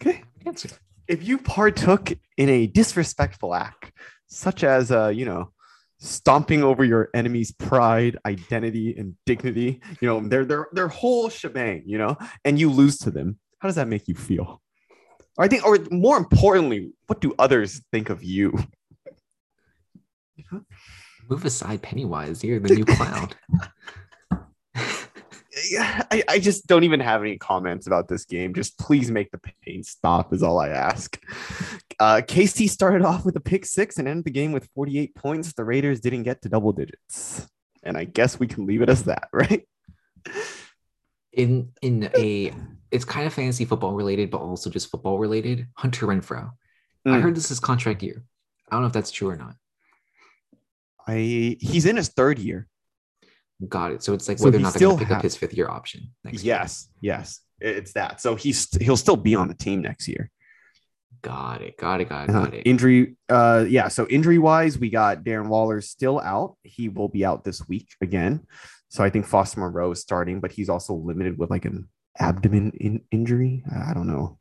Okay. 0.00 0.22
Answer. 0.46 0.70
If 1.08 1.26
you 1.26 1.38
partook 1.38 2.12
in 2.36 2.48
a 2.48 2.66
disrespectful 2.66 3.54
act, 3.54 3.92
such 4.28 4.64
as 4.64 4.90
uh, 4.90 5.08
you 5.08 5.24
know, 5.24 5.52
stomping 5.98 6.62
over 6.62 6.84
your 6.84 7.10
enemy's 7.14 7.52
pride, 7.52 8.18
identity, 8.26 8.96
and 8.96 9.14
dignity, 9.26 9.80
you 10.00 10.08
know, 10.08 10.20
their 10.20 10.44
their 10.44 10.68
their 10.72 10.88
whole 10.88 11.28
shebang, 11.28 11.82
you 11.86 11.98
know, 11.98 12.16
and 12.44 12.58
you 12.58 12.70
lose 12.70 12.98
to 12.98 13.10
them, 13.10 13.38
how 13.58 13.68
does 13.68 13.76
that 13.76 13.88
make 13.88 14.08
you 14.08 14.14
feel? 14.14 14.60
Or 15.36 15.44
I 15.44 15.48
think, 15.48 15.64
or 15.64 15.78
more 15.90 16.16
importantly, 16.16 16.92
what 17.06 17.20
do 17.20 17.34
others 17.38 17.82
think 17.92 18.10
of 18.10 18.22
you? 18.22 18.58
Move 21.32 21.46
aside, 21.46 21.80
Pennywise. 21.80 22.44
You're 22.44 22.60
the 22.60 22.74
new 22.74 22.84
clown. 22.84 23.30
Yeah, 25.70 26.02
I, 26.10 26.22
I 26.28 26.38
just 26.38 26.66
don't 26.66 26.84
even 26.84 27.00
have 27.00 27.22
any 27.22 27.38
comments 27.38 27.86
about 27.86 28.06
this 28.06 28.26
game. 28.26 28.52
Just 28.52 28.78
please 28.78 29.10
make 29.10 29.30
the 29.30 29.40
pain 29.64 29.82
stop, 29.82 30.34
is 30.34 30.42
all 30.42 30.60
I 30.60 30.68
ask. 30.68 31.18
Uh, 31.98 32.20
KC 32.22 32.68
started 32.68 33.00
off 33.02 33.24
with 33.24 33.34
a 33.36 33.40
pick 33.40 33.64
six 33.64 33.96
and 33.96 34.06
ended 34.06 34.26
the 34.26 34.30
game 34.30 34.52
with 34.52 34.68
48 34.74 35.14
points. 35.14 35.54
The 35.54 35.64
Raiders 35.64 36.00
didn't 36.00 36.24
get 36.24 36.42
to 36.42 36.50
double 36.50 36.72
digits. 36.72 37.46
And 37.82 37.96
I 37.96 38.04
guess 38.04 38.38
we 38.38 38.46
can 38.46 38.66
leave 38.66 38.82
it 38.82 38.90
as 38.90 39.04
that, 39.04 39.28
right? 39.32 39.66
in 41.32 41.70
in 41.80 42.10
a, 42.14 42.52
it's 42.90 43.06
kind 43.06 43.26
of 43.26 43.32
fantasy 43.32 43.64
football 43.64 43.94
related, 43.94 44.30
but 44.30 44.42
also 44.42 44.68
just 44.68 44.90
football 44.90 45.18
related. 45.18 45.66
Hunter 45.78 46.06
Renfrow. 46.08 46.50
I 47.06 47.08
Mm. 47.08 47.22
heard 47.22 47.34
this 47.34 47.50
is 47.50 47.58
contract 47.58 48.02
year. 48.02 48.22
I 48.70 48.74
don't 48.74 48.82
know 48.82 48.88
if 48.88 48.92
that's 48.92 49.10
true 49.10 49.30
or 49.30 49.36
not. 49.36 49.56
I 51.06 51.56
he's 51.60 51.86
in 51.86 51.96
his 51.96 52.08
third 52.08 52.38
year. 52.38 52.68
Got 53.68 53.92
it. 53.92 54.02
So 54.02 54.12
it's 54.12 54.28
like 54.28 54.38
So 54.38 54.46
whether 54.46 54.58
or 54.58 54.60
not 54.60 54.74
they're 54.74 54.88
going 54.88 54.98
to 54.98 55.04
pick 55.04 55.14
up 55.14 55.22
his 55.22 55.36
fifth 55.36 55.54
year 55.54 55.68
option 55.68 56.12
next 56.24 56.42
year. 56.42 56.56
Yes, 56.56 56.88
yes, 57.00 57.40
it's 57.60 57.92
that. 57.92 58.20
So 58.20 58.34
he's 58.34 58.68
he'll 58.80 58.96
still 58.96 59.16
be 59.16 59.34
on 59.34 59.48
the 59.48 59.54
team 59.54 59.82
next 59.82 60.08
year. 60.08 60.30
Got 61.22 61.62
it. 61.62 61.76
Got 61.76 62.00
it. 62.00 62.08
Got 62.08 62.28
it. 62.28 62.30
Uh, 62.30 62.44
Got 62.44 62.54
it. 62.54 62.62
injury, 62.66 63.16
uh, 63.28 63.64
yeah. 63.68 63.86
So 63.86 64.08
injury 64.08 64.38
wise, 64.38 64.76
we 64.78 64.90
got 64.90 65.22
Darren 65.22 65.46
Waller 65.46 65.80
still 65.80 66.18
out. 66.18 66.56
He 66.64 66.88
will 66.88 67.08
be 67.08 67.24
out 67.24 67.44
this 67.44 67.66
week 67.68 67.88
again. 68.00 68.44
So 68.88 69.04
I 69.04 69.10
think 69.10 69.26
Foster 69.26 69.60
Moreau 69.60 69.92
is 69.92 70.00
starting, 70.00 70.40
but 70.40 70.50
he's 70.50 70.68
also 70.68 70.94
limited 70.94 71.38
with 71.38 71.48
like 71.48 71.64
an 71.64 71.88
abdomen 72.18 72.72
in- 72.72 73.04
injury. 73.12 73.64
I 73.72 73.94
don't 73.94 74.08
know. 74.08 74.38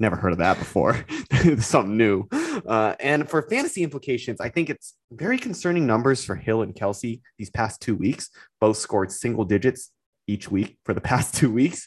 Never 0.00 0.16
heard 0.16 0.32
of 0.32 0.38
that 0.38 0.58
before. 0.58 1.04
Something 1.58 1.96
new. 1.96 2.28
Uh, 2.66 2.94
and 2.98 3.28
for 3.28 3.42
fantasy 3.42 3.82
implications, 3.84 4.40
I 4.40 4.48
think 4.48 4.68
it's 4.68 4.94
very 5.12 5.38
concerning 5.38 5.86
numbers 5.86 6.24
for 6.24 6.34
Hill 6.34 6.62
and 6.62 6.74
Kelce 6.74 7.20
these 7.38 7.50
past 7.50 7.80
two 7.80 7.94
weeks. 7.94 8.30
Both 8.60 8.78
scored 8.78 9.12
single 9.12 9.44
digits 9.44 9.90
each 10.26 10.50
week 10.50 10.78
for 10.84 10.94
the 10.94 11.00
past 11.12 11.34
two 11.34 11.52
weeks. 11.52 11.86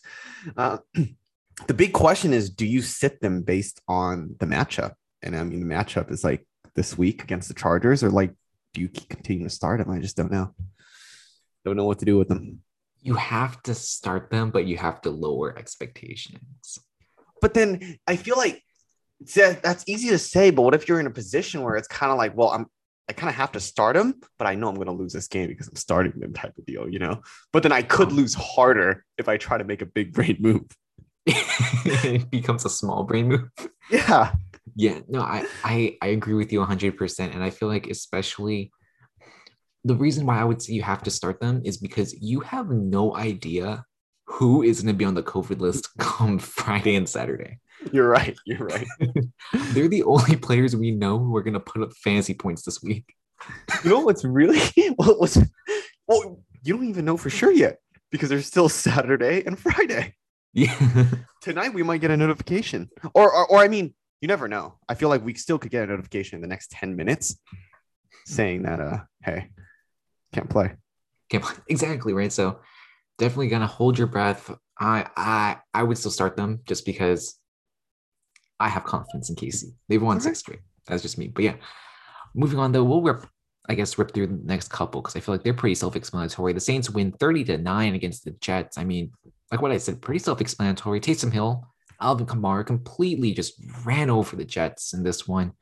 Uh, 0.55 0.77
the 1.67 1.73
big 1.73 1.91
question 1.91 2.33
is 2.33 2.49
do 2.49 2.65
you 2.65 2.81
sit 2.81 3.19
them 3.19 3.41
based 3.41 3.81
on 3.87 4.35
the 4.39 4.45
matchup? 4.45 4.93
And 5.21 5.35
I 5.35 5.43
mean, 5.43 5.67
the 5.67 5.75
matchup 5.75 6.11
is 6.11 6.23
like 6.23 6.45
this 6.75 6.97
week 6.97 7.23
against 7.23 7.47
the 7.47 7.55
Chargers, 7.55 8.03
or 8.03 8.09
like, 8.09 8.33
do 8.73 8.81
you 8.81 8.87
continue 8.87 9.43
to 9.43 9.49
start 9.49 9.79
them? 9.79 9.89
I 9.89 9.99
just 9.99 10.15
don't 10.15 10.31
know. 10.31 10.53
Don't 11.65 11.75
know 11.75 11.85
what 11.85 11.99
to 11.99 12.05
do 12.05 12.17
with 12.17 12.29
them. 12.29 12.61
you 13.01 13.15
have 13.15 13.61
to 13.63 13.73
start 13.73 14.29
them, 14.29 14.51
but 14.51 14.65
you 14.65 14.77
have 14.77 15.01
to 15.01 15.09
lower 15.09 15.57
expectations. 15.57 16.79
But 17.41 17.53
then 17.53 17.97
I 18.07 18.15
feel 18.15 18.37
like 18.37 18.63
that's 19.35 19.83
easy 19.87 20.09
to 20.09 20.17
say. 20.17 20.51
But 20.51 20.61
what 20.63 20.73
if 20.73 20.87
you're 20.87 20.99
in 20.99 21.07
a 21.07 21.11
position 21.11 21.61
where 21.61 21.75
it's 21.75 21.87
kind 21.87 22.11
of 22.11 22.17
like, 22.17 22.35
well, 22.35 22.49
I'm 22.49 22.67
I 23.09 23.13
kind 23.13 23.29
of 23.29 23.35
have 23.35 23.53
to 23.53 23.59
start 23.59 23.95
them, 23.95 24.15
but 24.37 24.47
I 24.47 24.55
know 24.55 24.67
I'm 24.67 24.75
going 24.75 24.87
to 24.87 24.93
lose 24.93 25.13
this 25.13 25.29
game 25.29 25.47
because 25.47 25.67
I'm 25.69 25.75
starting 25.75 26.19
them 26.19 26.33
type 26.33 26.57
of 26.57 26.65
deal, 26.65 26.89
you 26.89 26.99
know? 26.99 27.21
But 27.53 27.63
then 27.63 27.71
I 27.71 27.81
could 27.81 28.09
uh-huh. 28.09 28.17
lose 28.17 28.33
harder 28.33 29.05
if 29.17 29.29
I 29.29 29.37
try 29.37 29.57
to 29.57 29.63
make 29.63 29.81
a 29.81 29.85
big 29.85 30.11
brain 30.11 30.35
move. 30.39 30.65
it 31.25 32.29
becomes 32.29 32.65
a 32.65 32.69
small 32.69 33.03
brain 33.03 33.27
move. 33.27 33.49
Yeah. 33.89 34.33
Yeah, 34.75 34.99
no, 35.07 35.21
I, 35.21 35.47
I 35.63 35.97
I 36.01 36.07
agree 36.07 36.33
with 36.33 36.51
you 36.51 36.59
100%. 36.59 37.33
And 37.33 37.41
I 37.41 37.51
feel 37.51 37.69
like, 37.69 37.87
especially 37.87 38.73
the 39.85 39.95
reason 39.95 40.25
why 40.25 40.41
I 40.41 40.43
would 40.43 40.61
say 40.61 40.73
you 40.73 40.83
have 40.83 41.03
to 41.03 41.09
start 41.09 41.39
them 41.39 41.61
is 41.63 41.77
because 41.77 42.13
you 42.21 42.41
have 42.41 42.69
no 42.69 43.15
idea 43.15 43.85
who 44.27 44.61
is 44.61 44.81
going 44.81 44.93
to 44.93 44.97
be 44.97 45.05
on 45.05 45.15
the 45.15 45.23
COVID 45.23 45.59
list 45.59 45.89
come 45.97 46.37
Friday 46.39 46.95
and 46.95 47.07
Saturday. 47.07 47.59
You're 47.91 48.09
right. 48.09 48.37
You're 48.45 48.65
right. 48.65 48.87
They're 49.53 49.87
the 49.87 50.03
only 50.03 50.35
players 50.35 50.75
we 50.75 50.91
know 50.91 51.19
who 51.19 51.35
are 51.37 51.43
going 51.43 51.53
to 51.53 51.59
put 51.59 51.81
up 51.81 51.93
fantasy 51.93 52.33
points 52.33 52.63
this 52.63 52.81
week. 52.81 53.13
You 53.83 53.91
know 53.91 53.99
what's 54.01 54.25
really 54.25 54.59
what 54.95 55.19
was 55.19 55.37
well, 56.07 56.39
you 56.63 56.75
don't 56.75 56.87
even 56.87 57.05
know 57.05 57.17
for 57.17 57.29
sure 57.29 57.51
yet 57.51 57.77
because 58.11 58.29
there's 58.29 58.47
still 58.47 58.67
Saturday 58.67 59.43
and 59.45 59.57
Friday. 59.57 60.15
Yeah. 60.53 61.05
Tonight 61.41 61.73
we 61.73 61.83
might 61.83 62.01
get 62.01 62.09
a 62.09 62.17
notification. 62.17 62.89
Or, 63.13 63.31
or 63.31 63.45
or 63.47 63.59
I 63.59 63.67
mean, 63.67 63.93
you 64.21 64.27
never 64.27 64.47
know. 64.47 64.79
I 64.89 64.95
feel 64.95 65.09
like 65.09 65.23
we 65.23 65.35
still 65.35 65.59
could 65.59 65.71
get 65.71 65.83
a 65.83 65.87
notification 65.87 66.37
in 66.37 66.41
the 66.41 66.47
next 66.47 66.71
10 66.71 66.95
minutes 66.95 67.39
saying 68.25 68.63
that 68.63 68.79
uh 68.79 68.97
hey, 69.23 69.49
can't 70.33 70.49
play. 70.49 70.73
Can't 71.29 71.43
play. 71.43 71.55
Exactly, 71.67 72.13
right? 72.13 72.33
So 72.33 72.59
definitely 73.17 73.47
gonna 73.49 73.67
hold 73.67 73.97
your 73.97 74.07
breath. 74.07 74.51
I 74.79 75.07
I 75.15 75.57
I 75.73 75.83
would 75.83 75.97
still 75.97 76.11
start 76.11 76.35
them 76.35 76.61
just 76.65 76.85
because 76.85 77.39
I 78.59 78.69
have 78.69 78.83
confidence 78.85 79.29
in 79.29 79.35
Casey. 79.35 79.73
They've 79.87 80.01
won 80.01 80.17
Okay. 80.17 80.25
six 80.25 80.39
straight. 80.39 80.59
That's 80.87 81.01
just 81.01 81.17
me. 81.17 81.27
But 81.27 81.43
yeah, 81.43 81.55
moving 82.33 82.59
on 82.59 82.71
though, 82.71 82.83
we'll 82.83 83.01
rip, 83.01 83.25
I 83.69 83.75
guess, 83.75 83.97
rip 83.97 84.13
through 84.13 84.27
the 84.27 84.39
next 84.43 84.69
couple 84.69 85.01
because 85.01 85.15
I 85.15 85.19
feel 85.19 85.35
like 85.35 85.43
they're 85.43 85.53
pretty 85.53 85.75
self-explanatory. 85.75 86.53
The 86.53 86.59
Saints 86.59 86.89
win 86.89 87.11
30 87.11 87.43
to 87.45 87.57
9 87.57 87.93
against 87.95 88.23
the 88.25 88.31
Jets. 88.31 88.77
I 88.77 88.83
mean, 88.83 89.11
like 89.51 89.61
what 89.61 89.71
I 89.71 89.77
said, 89.77 90.01
pretty 90.01 90.19
self-explanatory. 90.19 90.99
Taysom 91.01 91.31
Hill, 91.31 91.67
Alvin 92.01 92.25
Kamara 92.25 92.65
completely 92.65 93.33
just 93.33 93.61
ran 93.85 94.09
over 94.09 94.35
the 94.35 94.45
Jets 94.45 94.93
in 94.93 95.03
this 95.03 95.27
one. 95.27 95.53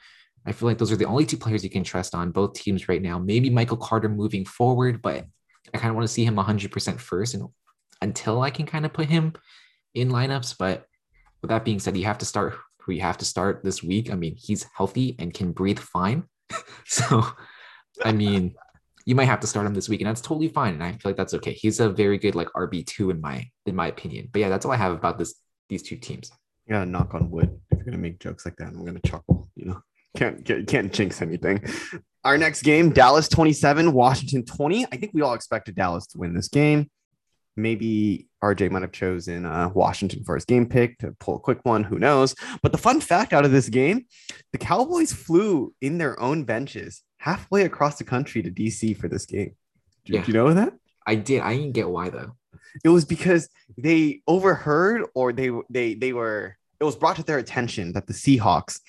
I 0.46 0.52
feel 0.52 0.68
like 0.70 0.78
those 0.78 0.92
are 0.92 0.96
the 0.98 1.06
only 1.06 1.26
two 1.26 1.38
players 1.38 1.64
you 1.64 1.70
can 1.72 1.84
trust 1.84 2.14
on 2.14 2.32
both 2.32 2.54
teams 2.54 2.88
right 2.88 3.02
now. 3.02 3.18
Maybe 3.18 3.50
Michael 3.50 3.78
Carter 3.78 4.10
moving 4.10 4.46
forward, 4.46 5.02
but 5.02 5.26
I 5.74 5.78
kind 5.78 5.90
of 5.90 5.96
want 5.96 6.08
to 6.08 6.14
see 6.14 6.26
him 6.26 6.36
100% 6.36 7.00
first 7.00 7.34
and 7.34 7.48
until 8.02 8.42
I 8.42 8.50
can 8.50 8.66
kind 8.66 8.86
of 8.86 8.94
put 8.94 9.08
him 9.08 9.34
in 9.94 10.10
lineups. 10.10 10.56
But 10.58 10.86
with 11.42 11.50
that 11.50 11.66
being 11.66 11.80
said, 11.80 11.98
you 11.98 12.06
have 12.06 12.20
to 12.20 12.26
start 12.26 12.56
who 12.80 12.94
you 12.94 13.02
have 13.02 13.18
to 13.18 13.26
start 13.26 13.64
this 13.64 13.82
week. 13.82 14.12
I 14.12 14.16
mean, 14.16 14.36
he's 14.38 14.66
healthy 14.76 15.16
and 15.18 15.34
can 15.34 15.52
breathe 15.52 15.80
fine. 15.80 16.24
so, 16.86 17.26
I 18.04 18.12
mean, 18.12 18.56
you 19.06 19.16
might 19.16 19.26
have 19.26 19.40
to 19.42 19.48
start 19.48 19.66
him 19.66 19.74
this 19.74 19.90
week, 19.90 20.02
and 20.02 20.10
that's 20.10 20.22
totally 20.22 20.50
fine. 20.50 20.74
And 20.74 20.84
I 20.84 20.92
feel 20.92 21.00
like 21.06 21.16
that's 21.16 21.34
okay. 21.36 21.54
He's 21.54 21.80
a 21.80 21.90
very 21.90 22.18
good 22.18 22.36
like 22.36 22.48
RB 22.56 22.86
two 22.86 23.12
in 23.12 23.22
my 23.22 23.48
in 23.66 23.76
my 23.76 23.88
opinion. 23.88 24.30
But 24.32 24.42
yeah, 24.42 24.50
that's 24.50 24.66
all 24.66 24.72
I 24.72 24.78
have 24.78 24.94
about 24.94 25.18
this 25.18 25.36
these 25.70 25.84
two 25.84 25.96
teams. 25.96 26.32
You 26.66 26.74
gotta 26.74 26.90
knock 26.90 27.14
on 27.14 27.30
wood 27.30 27.60
if 27.70 27.78
you're 27.78 27.86
gonna 27.86 27.98
make 27.98 28.20
jokes 28.20 28.46
like 28.46 28.56
that. 28.58 28.70
I'm 28.70 28.84
gonna 28.86 29.00
chuckle, 29.06 29.50
you 29.56 29.66
know. 29.66 29.82
Can't 30.18 30.44
can't, 30.44 30.68
can't 30.68 30.94
jinx 30.94 31.22
anything. 31.22 31.64
Our 32.26 32.38
next 32.40 32.64
game, 32.64 32.90
Dallas 32.90 33.30
27, 33.30 33.94
Washington 33.94 34.44
20. 34.44 34.86
I 34.92 34.98
think 34.98 35.12
we 35.14 35.22
all 35.22 35.36
expected 35.36 35.76
Dallas 35.76 36.08
to 36.08 36.18
win 36.18 36.34
this 36.34 36.48
game. 36.48 36.90
Maybe 37.56 38.28
RJ 38.44 38.72
might 38.72 38.82
have 38.82 38.92
chosen 38.92 39.46
uh, 39.46 39.70
Washington 39.74 40.24
for 40.26 40.34
his 40.36 40.44
game 40.44 40.68
pick 40.68 40.98
to 40.98 41.12
pull 41.20 41.36
a 41.36 41.40
quick 41.40 41.60
one. 41.64 41.84
Who 41.84 42.00
knows? 42.00 42.34
But 42.64 42.72
the 42.72 42.80
fun 42.80 43.00
fact 43.00 43.32
out 43.32 43.46
of 43.46 43.52
this 43.52 43.70
game, 43.70 44.08
the 44.52 44.58
Cowboys 44.58 45.14
flew 45.14 45.74
in 45.82 46.00
their 46.00 46.20
own 46.20 46.44
benches 46.46 47.04
halfway 47.18 47.64
across 47.64 47.98
the 48.00 48.04
country 48.04 48.42
to 48.42 48.50
DC 48.50 48.98
for 48.98 49.08
this 49.08 49.26
game. 49.28 49.56
Do, 50.06 50.14
Yeah. 50.14 50.26
you 50.26 50.34
know 50.34 50.52
that? 50.54 50.74
I 51.06 51.14
did. 51.16 51.42
I 51.42 51.56
didn't 51.56 51.74
get 51.74 51.88
why 51.90 52.10
though. 52.10 52.36
it 52.84 52.90
was 52.90 53.06
because 53.06 53.48
they 53.78 54.22
overheard 54.28 55.04
or 55.14 55.32
they 55.32 55.52
they 55.70 55.94
they 55.94 56.12
were 56.12 56.58
it 56.80 56.84
was 56.84 56.96
brought 56.96 57.16
to 57.18 57.24
their 57.24 57.38
attention 57.38 57.94
that 57.94 58.08
the 58.08 58.14
Seahawks 58.14 58.80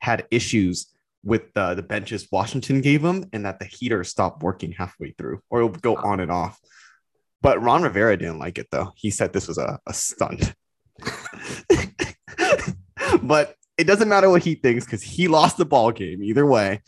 had 0.00 0.26
issues 0.30 0.86
with 1.26 1.52
the, 1.54 1.74
the 1.74 1.82
benches 1.82 2.28
Washington 2.30 2.80
gave 2.80 3.04
him 3.04 3.26
and 3.32 3.44
that 3.44 3.58
the 3.58 3.64
heater 3.64 4.04
stopped 4.04 4.44
working 4.44 4.70
halfway 4.70 5.10
through 5.10 5.40
or 5.50 5.60
it 5.60 5.66
would 5.66 5.82
go 5.82 5.96
on 5.96 6.20
and 6.20 6.30
off. 6.30 6.58
But 7.42 7.60
Ron 7.60 7.82
Rivera 7.82 8.16
didn't 8.16 8.38
like 8.38 8.58
it 8.58 8.68
though. 8.70 8.92
He 8.94 9.10
said 9.10 9.32
this 9.32 9.48
was 9.48 9.58
a, 9.58 9.80
a 9.86 9.92
stunt. 9.92 10.54
but 13.22 13.56
it 13.76 13.84
doesn't 13.84 14.08
matter 14.08 14.30
what 14.30 14.44
he 14.44 14.54
thinks 14.54 14.84
because 14.84 15.02
he 15.02 15.26
lost 15.26 15.56
the 15.56 15.66
ball 15.66 15.90
game 15.90 16.22
either 16.22 16.46
way. 16.46 16.82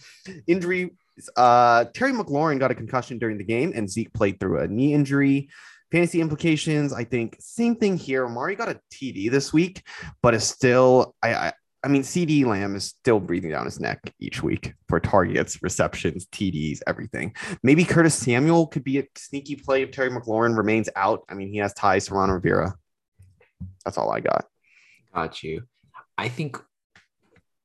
Injury 0.47 0.93
uh 1.37 1.85
Terry 1.93 2.13
McLaurin 2.13 2.61
got 2.61 2.71
a 2.71 2.77
concussion 2.77 3.19
during 3.19 3.39
the 3.39 3.45
game 3.45 3.73
and 3.75 3.91
Zeke 3.91 4.13
played 4.13 4.39
through 4.39 4.61
a 4.61 4.69
knee 4.69 4.95
injury. 4.95 5.51
Fantasy 5.91 6.21
implications, 6.21 6.93
I 6.93 7.03
think 7.03 7.37
same 7.41 7.75
thing 7.75 7.97
here. 7.97 8.25
Amari 8.25 8.55
got 8.55 8.69
a 8.69 8.79
TD 8.93 9.31
this 9.31 9.53
week, 9.53 9.83
but 10.23 10.35
it's 10.35 10.45
still 10.45 11.17
I 11.23 11.35
I, 11.35 11.53
I 11.85 11.89
mean 11.89 12.03
CeeDee 12.03 12.45
Lamb 12.45 12.75
is 12.75 12.87
still 12.87 13.21
breathing 13.21 13.51
down 13.51 13.65
his 13.65 13.79
neck 13.79 14.01
each 14.19 14.43
week 14.43 14.75
for 14.89 14.99
targets, 14.99 15.63
receptions, 15.63 16.27
TDs, 16.27 16.81
everything. 16.87 17.35
Maybe 17.63 17.85
Curtis 17.85 18.15
Samuel 18.15 18.67
could 18.67 18.85
be 18.85 18.99
a 18.99 19.05
sneaky 19.17 19.57
play 19.57 19.83
if 19.83 19.93
Terry 19.93 20.11
McLaurin 20.11 20.57
remains 20.57 20.89
out. 20.97 21.23
I 21.29 21.35
mean, 21.35 21.53
he 21.53 21.59
has 21.59 21.73
ties 21.75 22.07
to 22.07 22.15
Ron 22.15 22.31
Rivera. 22.31 22.75
That's 23.85 23.97
all 23.97 24.11
I 24.11 24.21
got. 24.21 24.47
Got 25.15 25.43
you. 25.43 25.63
I 26.17 26.29
think. 26.29 26.57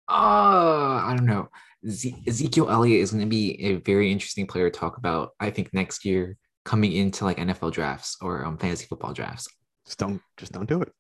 Uh, 0.08 1.02
I 1.06 1.14
don't 1.18 1.26
know. 1.26 1.50
Ze- 1.88 2.24
Ezekiel 2.28 2.70
Elliott 2.70 3.02
is 3.02 3.12
going 3.12 3.24
to 3.24 3.30
be 3.30 3.62
a 3.64 3.76
very 3.76 4.12
interesting 4.12 4.48
player 4.48 4.70
to 4.70 4.80
talk 4.80 4.98
about. 4.98 5.32
I 5.40 5.50
think 5.50 5.74
next 5.74 6.06
year 6.06 6.38
coming 6.66 6.94
into 6.94 7.26
like 7.26 7.38
NFL 7.38 7.72
drafts 7.72 8.18
or 8.22 8.46
um, 8.46 8.58
fantasy 8.58 8.86
football 8.86 9.14
drafts. 9.14 9.48
Just 9.86 9.98
don't 9.98 10.22
just 10.38 10.52
don't 10.52 10.70
do 10.70 10.82
it. 10.82 10.94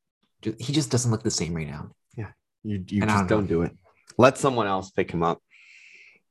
He 0.59 0.73
just 0.73 0.91
doesn't 0.91 1.09
look 1.09 1.23
the 1.23 1.31
same 1.31 1.53
right 1.53 1.67
now. 1.67 1.91
You, 2.63 2.83
you 2.87 3.01
And 3.01 3.09
just 3.11 3.27
don't 3.27 3.27
don't 3.27 3.47
do 3.47 3.61
it. 3.63 3.75
Let 4.17 4.37
someone 4.37 4.67
else 4.67 4.91
pick 4.91 5.11
him 5.11 5.23
up. 5.23 5.41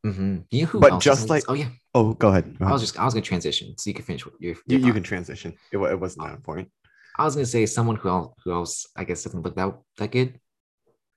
hmm 0.05 0.39
You 0.51 0.63
know 0.63 0.67
who? 0.69 0.81
But 0.81 0.93
else 0.93 1.05
just 1.05 1.29
like- 1.29 1.45
oh 1.49 1.55
yeah, 1.55 1.69
Oh, 1.95 2.15
go 2.15 2.29
ahead. 2.29 2.59
Go 2.59 2.67
I 2.67 2.73
was 2.73 2.81
just 2.81 2.99
I 2.99 3.05
was 3.05 3.13
going 3.15 3.23
to 3.23 3.29
transition 3.29 3.75
so 3.79 3.89
you 3.91 3.95
can 3.95 4.05
finish 4.05 4.25
what 4.25 4.35
your. 4.41 4.55
You, 4.67 4.79
you 4.79 4.93
can 4.95 5.03
transition. 5.03 5.53
It, 5.73 5.77
it 5.79 6.01
wasn't 6.01 6.27
that 6.27 6.35
important. 6.35 6.71
I 7.19 7.25
was 7.25 7.35
going 7.35 7.45
to 7.45 7.51
say 7.51 7.67
someone 7.67 7.97
who 7.97 8.09
else, 8.09 8.35
who 8.45 8.53
else 8.53 8.87
I 8.97 9.05
guess 9.05 9.23
doesn't 9.25 9.43
look 9.43 9.55
that 9.57 9.75
that 9.99 10.11
good. 10.11 10.41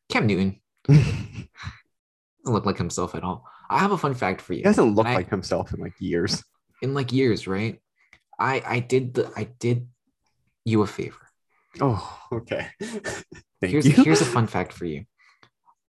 Cam 0.09 0.27
Newton 0.27 0.59
doesn't 0.87 1.49
look 2.45 2.65
like 2.65 2.77
himself 2.77 3.15
at 3.15 3.23
all. 3.23 3.45
I 3.69 3.79
have 3.79 3.91
a 3.91 3.97
fun 3.97 4.13
fact 4.13 4.41
for 4.41 4.53
you. 4.53 4.57
He 4.59 4.63
doesn't 4.63 4.93
look 4.95 5.05
And 5.05 5.13
I- 5.13 5.17
like 5.17 5.29
himself 5.29 5.73
in 5.73 5.79
like 5.79 5.93
years. 5.99 6.43
in 6.81 6.93
like 6.93 7.11
years, 7.13 7.47
right? 7.47 7.79
I 8.37 8.61
I 8.65 8.79
did 8.79 9.13
the 9.13 9.31
I 9.35 9.45
did 9.59 9.87
you 10.65 10.81
a 10.81 10.87
favor. 10.87 11.17
Oh, 11.81 12.19
okay. 12.31 12.67
Thank 12.81 13.71
here's 13.71 13.85
you. 13.85 14.03
here's 14.03 14.21
a 14.21 14.25
fun 14.25 14.47
fact 14.47 14.73
for 14.73 14.85
you. 14.85 15.05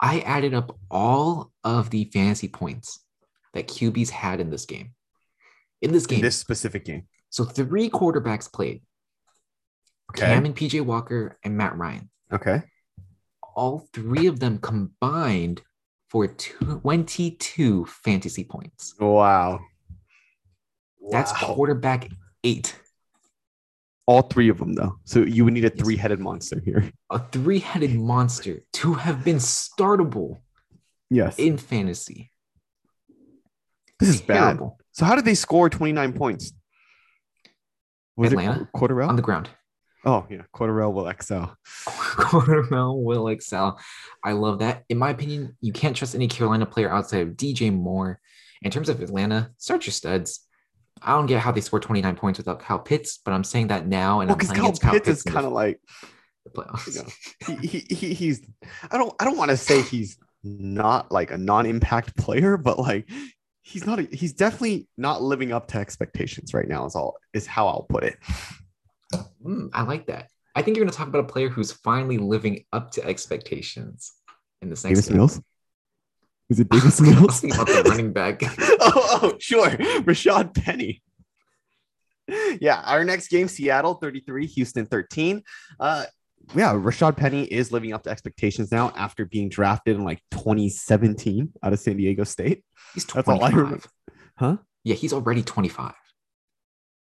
I 0.01 0.19
added 0.21 0.53
up 0.53 0.77
all 0.89 1.51
of 1.63 1.89
the 1.89 2.05
fantasy 2.05 2.47
points 2.47 3.03
that 3.53 3.67
QBs 3.67 4.09
had 4.09 4.39
in 4.39 4.49
this 4.49 4.65
game. 4.65 4.93
In 5.81 5.91
this 5.93 6.05
game, 6.05 6.17
in 6.19 6.23
this 6.23 6.37
specific 6.37 6.83
game. 6.85 7.07
so 7.29 7.45
three 7.45 7.89
quarterbacks 7.89 8.51
played: 8.51 8.81
Okay. 10.11 10.25
Cam 10.25 10.45
and 10.45 10.55
PJ 10.55 10.81
Walker 10.85 11.37
and 11.43 11.55
Matt 11.55 11.77
Ryan. 11.77 12.09
okay. 12.31 12.63
All 13.55 13.87
three 13.93 14.27
of 14.27 14.39
them 14.39 14.57
combined 14.59 15.61
for 16.09 16.27
22 16.27 17.85
fantasy 17.85 18.43
points. 18.45 18.95
Wow. 18.99 19.59
That's 21.11 21.31
Wow. 21.33 21.53
quarterback 21.55 22.09
eight. 22.43 22.75
All 24.09 24.23
three 24.23 24.49
of 24.49 24.57
them 24.57 24.73
though. 24.73 24.95
So 25.03 25.19
you 25.19 25.45
would 25.45 25.53
need 25.53 25.65
a 25.65 25.69
three-headed 25.69 26.19
monster 26.19 26.59
here. 26.65 26.91
A 27.11 27.19
three-headed 27.31 27.93
monster 27.93 28.61
to 28.73 28.93
have 28.95 29.23
been 29.23 29.37
startable 29.37 30.39
Yes. 31.11 31.37
in 31.37 31.57
fantasy. 31.57 32.31
this 33.99 34.09
is 34.09 34.21
bad. 34.21 34.59
So 34.93 35.05
how 35.05 35.15
did 35.15 35.25
they 35.25 35.35
score 35.35 35.69
29 35.69 36.13
points? 36.13 36.53
Was 38.17 38.31
Atlanta? 38.33 38.67
it 38.73 38.91
on 39.09 39.15
the 39.15 39.21
ground. 39.21 39.49
oh 40.05 40.25
yeah, 40.29 40.41
Cordarrelle 40.55 40.91
will 40.93 41.07
excel. 41.07 41.55
Cornell 41.85 43.01
will 43.01 43.27
excel. 43.29 43.79
I 44.23 44.31
love 44.33 44.59
that. 44.59 44.83
In 44.89 44.97
my 44.97 45.09
opinion, 45.11 45.55
you 45.61 45.71
can't 45.71 45.95
trust 45.95 46.15
any 46.15 46.27
Carolina 46.27 46.65
player 46.65 46.91
outside 46.91 47.27
of 47.27 47.35
DJ 47.35 47.71
Moore. 47.73 48.19
In 48.61 48.71
terms 48.71 48.89
of 48.89 49.01
Atlanta, 49.01 49.51
start 49.57 49.85
your 49.85 49.93
studs. 49.93 50.41
I 51.01 51.13
don't 51.13 51.25
get 51.25 51.39
how 51.39 51.51
they 51.51 51.61
scored 51.61 51.83
29 51.83 52.15
points 52.15 52.39
without 52.39 52.59
Kyle 52.59 52.79
Pitts, 52.79 53.19
but 53.23 53.33
I'm 53.33 53.43
saying 53.43 53.67
that 53.67 53.87
now, 53.87 54.21
and 54.21 54.29
Well, 54.29 54.37
I'm 54.39 54.45
playing 54.45 54.55
Kyle 54.55 54.65
against 54.65 54.81
Kyle 54.81 54.93
Pitts 54.93 55.07
Pitts 55.07 55.25
is 55.25 55.31
kind 55.31 55.45
of 55.45 55.51
like 55.51 55.79
the 56.45 56.51
playoffs. 56.51 56.95
you 56.95 57.55
know, 57.55 57.61
he, 57.61 57.79
he, 57.79 57.95
he 57.95 58.13
he's 58.13 58.41
I 58.91 58.97
don't 58.97 59.13
I 59.19 59.25
don't 59.25 59.37
want 59.37 59.51
to 59.51 59.57
say 59.57 59.81
he's 59.81 60.17
not 60.43 61.11
like 61.11 61.31
a 61.31 61.37
non-impact 61.37 62.15
player, 62.17 62.57
but 62.57 62.79
like 62.79 63.09
he's 63.61 63.85
not 63.85 63.99
a, 63.99 64.03
he's 64.03 64.33
definitely 64.33 64.87
not 64.97 65.21
living 65.21 65.51
up 65.51 65.67
to 65.69 65.77
expectations 65.77 66.53
right 66.53 66.67
now. 66.67 66.85
Is 66.85 66.95
all 66.95 67.17
is 67.33 67.45
how 67.45 67.67
I'll 67.67 67.85
put 67.89 68.03
it. 68.03 68.17
Mm, 69.45 69.69
I 69.73 69.83
like 69.83 70.07
that. 70.07 70.29
I 70.55 70.61
think 70.61 70.75
you're 70.75 70.85
going 70.85 70.91
to 70.91 70.97
talk 70.97 71.07
about 71.07 71.23
a 71.23 71.27
player 71.27 71.49
who's 71.49 71.71
finally 71.71 72.17
living 72.17 72.65
up 72.73 72.91
to 72.91 73.05
expectations 73.05 74.13
in 74.61 74.69
this 74.69 74.83
next 74.83 74.91
Davis 74.91 75.07
game. 75.07 75.17
Mills. 75.17 75.41
Is 76.49 76.59
it 76.59 76.69
Davis 76.69 76.99
Mills? 76.99 77.43
about 77.43 77.67
the 77.67 77.83
running 77.87 78.11
back. 78.11 78.41
oh, 78.59 79.19
oh, 79.21 79.33
sure. 79.39 79.69
Rashaad 79.69 80.53
Penny. 80.55 81.01
Yeah, 82.59 82.81
our 82.85 83.03
next 83.03 83.29
game, 83.29 83.47
Seattle 83.47 83.95
33, 83.95 84.45
Houston 84.47 84.85
13. 84.85 85.43
Uh, 85.79 86.05
yeah, 86.55 86.73
Rashaad 86.73 87.17
Penny 87.17 87.43
is 87.43 87.71
living 87.71 87.93
up 87.93 88.03
to 88.03 88.09
expectations 88.09 88.71
now 88.71 88.91
after 88.95 89.25
being 89.25 89.49
drafted 89.49 89.95
in 89.95 90.03
like 90.03 90.21
2017 90.31 91.53
out 91.61 91.73
of 91.73 91.79
San 91.79 91.97
Diego 91.97 92.23
State. 92.23 92.63
He's 92.93 93.05
That's 93.05 93.27
all 93.27 93.43
I 93.43 93.51
25. 93.51 93.57
remember. 93.57 93.85
Huh? 94.37 94.57
Yeah, 94.83 94.95
he's 94.95 95.13
already 95.13 95.43
25. 95.43 95.93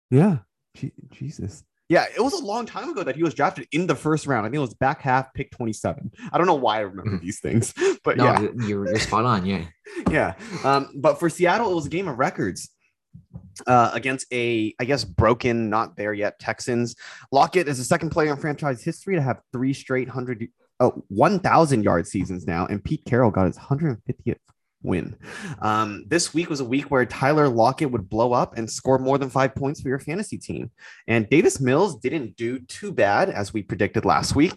Yeah. 0.10 0.38
Je- 0.76 0.94
Jesus. 1.12 1.64
Yeah, 1.88 2.06
it 2.16 2.20
was 2.22 2.34
a 2.34 2.44
long 2.44 2.66
time 2.66 2.90
ago 2.90 3.04
that 3.04 3.16
he 3.16 3.22
was 3.24 3.34
drafted 3.36 3.68
in 3.72 3.86
the 3.86 3.96
first 3.96 4.26
round. 4.26 4.46
I 4.46 4.50
think 4.50 4.56
it 4.56 4.60
was 4.60 4.74
back 4.74 5.02
half, 5.02 5.32
pick 5.36 5.52
27. 5.52 6.12
I 6.32 6.38
don't 6.38 6.48
know 6.48 6.56
why 6.56 6.78
I 6.78 6.82
remember 6.82 7.12
Mhm. 7.18 7.22
these 7.22 7.40
things, 7.40 7.74
but 8.04 8.18
No, 8.18 8.26
yeah, 8.26 8.40
you're, 8.66 8.88
you're 8.88 9.00
spot 9.00 9.26
on. 9.26 9.46
Yeah. 9.46 9.66
yeah. 10.10 10.34
Um, 10.64 10.90
but 10.96 11.20
for 11.20 11.30
Seattle, 11.30 11.72
it 11.72 11.76
was 11.76 11.86
a 11.86 11.90
game 11.90 12.08
of 12.08 12.18
records 12.18 12.70
uh, 13.68 13.92
against 13.94 14.26
a, 14.34 14.74
I 14.80 14.86
guess, 14.86 15.04
broken, 15.04 15.70
not 15.70 15.96
there 15.96 16.14
yet 16.14 16.40
Texans. 16.40 16.96
Lockett 17.32 17.68
is 17.68 17.78
the 17.78 17.84
second 17.84 18.10
player 18.10 18.32
in 18.32 18.38
franchise 18.38 18.84
history 18.84 19.16
to 19.16 19.22
have 19.22 19.42
three 19.54 19.74
straight 19.74 20.10
hundred, 20.10 20.48
oh, 20.80 21.04
1,000 21.10 21.84
yard 21.84 22.08
seasons 22.08 22.48
now, 22.48 22.66
and 22.66 22.84
Pete 22.84 23.06
Carroll 23.06 23.32
got 23.32 23.46
his 23.46 23.58
150th 23.60 24.36
win. 24.86 25.16
Um, 25.60 26.06
this 26.08 26.34
week 26.34 26.50
was 26.50 26.60
a 26.60 26.66
week 26.66 26.86
where 26.86 27.06
Tyler 27.06 27.50
Lockett 27.50 27.92
would 27.92 28.10
blow 28.10 28.34
up 28.34 28.58
and 28.58 28.70
score 28.70 28.98
more 28.98 29.18
than 29.18 29.30
five 29.30 29.56
points 29.56 29.82
for 29.82 29.90
your 29.90 30.00
fantasy 30.00 30.38
team. 30.38 30.72
And 31.08 31.30
Davis 31.30 31.60
Mills 31.60 31.98
didn't 31.98 32.36
do 32.36 32.60
too 32.60 32.92
bad 32.92 33.30
as 33.30 33.54
we 33.54 33.64
predicted 33.64 34.06
last 34.06 34.36
week. 34.36 34.54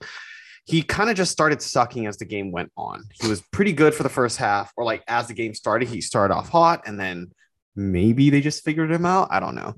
He 0.66 0.82
kind 0.82 1.08
of 1.08 1.16
just 1.16 1.32
started 1.32 1.62
sucking 1.62 2.06
as 2.06 2.18
the 2.18 2.26
game 2.26 2.52
went 2.52 2.70
on. 2.76 3.04
He 3.20 3.26
was 3.26 3.40
pretty 3.52 3.72
good 3.72 3.94
for 3.94 4.02
the 4.02 4.10
first 4.10 4.36
half, 4.36 4.70
or 4.76 4.84
like 4.84 5.02
as 5.08 5.28
the 5.28 5.34
game 5.34 5.54
started, 5.54 5.88
he 5.88 6.00
started 6.02 6.34
off 6.34 6.50
hot 6.50 6.82
and 6.86 7.00
then 7.00 7.32
maybe 7.74 8.28
they 8.28 8.40
just 8.40 8.64
figured 8.64 8.90
him 8.90 9.06
out. 9.06 9.28
I 9.30 9.40
don't 9.40 9.54
know. 9.54 9.74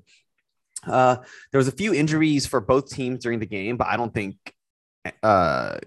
Uh, 0.87 1.16
there 1.52 1.59
was 1.59 1.69
a 1.69 1.73
few 1.73 1.95
injuries 1.95 2.47
for 2.47 2.61
both 2.61 2.90
teams 2.90 3.23
during 3.23 3.38
the 3.38 3.47
game, 3.47 3.76
but 3.76 3.87
I 3.87 3.97
don't 3.97 4.12
think 4.12 4.37
uh, 5.23 5.78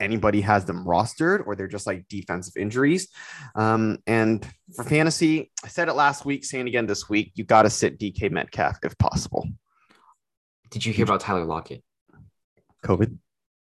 anybody 0.00 0.40
has 0.42 0.64
them 0.64 0.84
rostered 0.84 1.46
or 1.46 1.56
they're 1.56 1.68
just 1.68 1.86
like 1.86 2.06
defensive 2.08 2.56
injuries. 2.56 3.08
Um, 3.54 3.98
and 4.06 4.46
for 4.76 4.84
fantasy, 4.84 5.50
I 5.64 5.68
said 5.68 5.88
it 5.88 5.94
last 5.94 6.24
week, 6.24 6.44
saying 6.44 6.66
again 6.68 6.86
this 6.86 7.08
week, 7.08 7.32
you 7.34 7.44
got 7.44 7.62
to 7.62 7.70
sit 7.70 7.98
DK 7.98 8.30
Metcalf 8.30 8.78
if 8.84 8.96
possible. 8.98 9.46
Did 10.70 10.84
you 10.84 10.92
hear 10.92 11.04
about 11.04 11.20
Tyler 11.20 11.44
Lockett? 11.44 11.82
COVID 12.84 13.16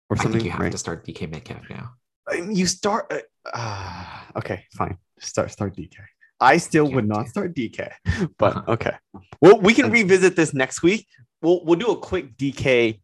or 0.10 0.18
I 0.18 0.24
something. 0.24 0.34
think 0.34 0.46
you 0.46 0.52
have 0.52 0.60
right? 0.62 0.72
to 0.72 0.78
start 0.78 1.06
DK 1.06 1.30
Metcalf 1.30 1.70
now. 1.70 1.92
You 2.50 2.66
start. 2.66 3.12
Uh, 3.12 3.20
uh, 3.54 4.06
okay, 4.38 4.66
fine. 4.74 4.98
Start 5.20 5.52
start 5.52 5.76
DK. 5.76 5.96
I 6.40 6.58
still 6.58 6.90
would 6.92 7.08
not 7.08 7.28
start 7.28 7.54
DK, 7.54 7.92
but 8.38 8.56
Uh-huh. 8.58 8.72
okay. 8.74 8.94
Well, 9.42 9.60
we 9.60 9.74
can 9.74 9.92
revisit 9.92 10.36
this 10.36 10.54
next 10.54 10.82
week. 10.82 11.08
We'll 11.42 11.64
we'll 11.66 11.78
do 11.80 11.88
a 11.92 11.98
quick 11.98 12.38
DK 12.38 13.00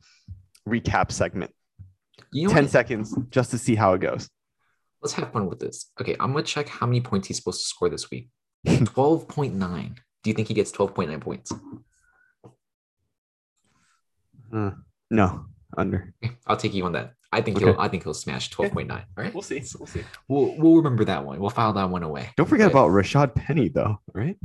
recap 0.68 1.12
segment, 1.12 1.52
You 2.32 2.48
know 2.48 2.54
ten 2.54 2.64
what? 2.66 2.72
seconds, 2.72 3.18
just 3.30 3.52
to 3.52 3.58
see 3.58 3.76
how 3.76 3.94
it 3.94 4.00
goes. 4.00 4.30
Let's 5.02 5.14
have 5.14 5.32
fun 5.32 5.48
with 5.48 5.60
this. 5.60 5.92
Okay, 6.02 6.16
I'm 6.20 6.32
gonna 6.34 6.44
check 6.44 6.68
how 6.70 6.86
many 6.88 7.02
points 7.02 7.28
he's 7.28 7.38
supposed 7.38 7.62
to 7.62 7.68
score 7.68 7.90
this 7.90 8.10
week. 8.12 8.30
12.9. 8.68 9.96
Do 10.24 10.30
you 10.30 10.34
think 10.34 10.48
he 10.48 10.54
gets 10.54 10.72
12.9 10.72 11.22
points? 11.22 11.52
Uh, 14.54 14.72
no, 15.12 15.46
under. 15.78 16.14
Okay, 16.24 16.36
I'll 16.48 16.58
take 16.58 16.74
you 16.74 16.86
on 16.86 16.94
that. 16.94 17.14
I 17.32 17.42
think 17.42 17.58
Okay. 17.58 17.66
he'll 17.66 17.80
I 17.80 17.88
think 17.90 18.04
he'll 18.04 18.14
smash 18.14 18.50
12.9. 18.52 18.90
All 18.92 19.00
right. 19.18 19.34
We'll 19.34 19.42
see. 19.44 19.62
We'll 19.78 19.88
see. 19.88 20.04
We'll 20.28 20.56
we'll 20.58 20.78
remember 20.78 21.04
that 21.06 21.26
one. 21.26 21.40
We'll 21.40 21.50
file 21.50 21.74
that 21.74 21.90
one 21.90 22.04
away. 22.04 22.30
Don't 22.38 22.48
forget 22.48 22.72
But- 22.72 22.80
about 22.80 22.92
Rashaad 22.92 23.36
Penny, 23.36 23.68
though. 23.70 24.00
Right? 24.14 24.38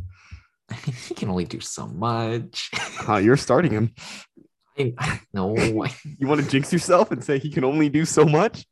he 1.08 1.14
can 1.14 1.28
only 1.28 1.44
do 1.44 1.60
so 1.60 1.86
much. 1.86 2.70
Uh, 3.08 3.16
you're 3.16 3.36
starting 3.36 3.72
him. 3.72 3.92
I, 4.78 5.20
no, 5.34 5.54
You 6.18 6.26
want 6.26 6.42
to 6.42 6.48
jinx 6.48 6.72
yourself 6.72 7.10
and 7.10 7.22
say 7.22 7.38
he 7.38 7.50
can 7.50 7.64
only 7.64 7.88
do 7.88 8.04
so 8.04 8.24
much? 8.24 8.66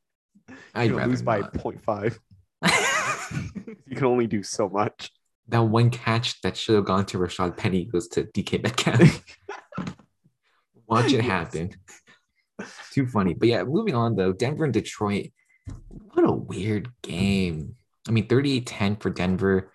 I'd 0.74 0.92
rather 0.92 1.08
lose 1.10 1.22
by 1.22 1.40
not. 1.40 1.52
0.5. 1.54 2.18
You 3.86 3.96
can 3.96 4.06
only 4.06 4.26
do 4.26 4.42
so 4.42 4.68
much. 4.68 5.10
that 5.48 5.60
one 5.60 5.90
catch 5.90 6.40
that 6.42 6.56
should 6.56 6.76
have 6.76 6.84
gone 6.84 7.06
to 7.06 7.18
Rashaad 7.18 7.56
Penny 7.56 7.84
goes 7.84 8.06
to 8.08 8.24
DK 8.24 8.62
Metcalf. 8.62 9.24
Watch 10.86 11.06
it 11.06 11.16
Yes. 11.16 11.24
happen. 11.24 11.70
Too 12.92 13.06
funny. 13.06 13.34
But 13.34 13.48
yeah, 13.48 13.64
moving 13.64 13.94
on 13.94 14.16
though, 14.16 14.32
Denver 14.32 14.64
and 14.64 14.72
Detroit. 14.72 15.30
What 15.88 16.28
a 16.28 16.32
weird 16.32 16.90
game. 17.02 17.76
I 18.08 18.12
mean, 18.12 18.26
38 18.26 18.66
10 18.66 18.96
for 18.96 19.10
Denver. 19.10 19.72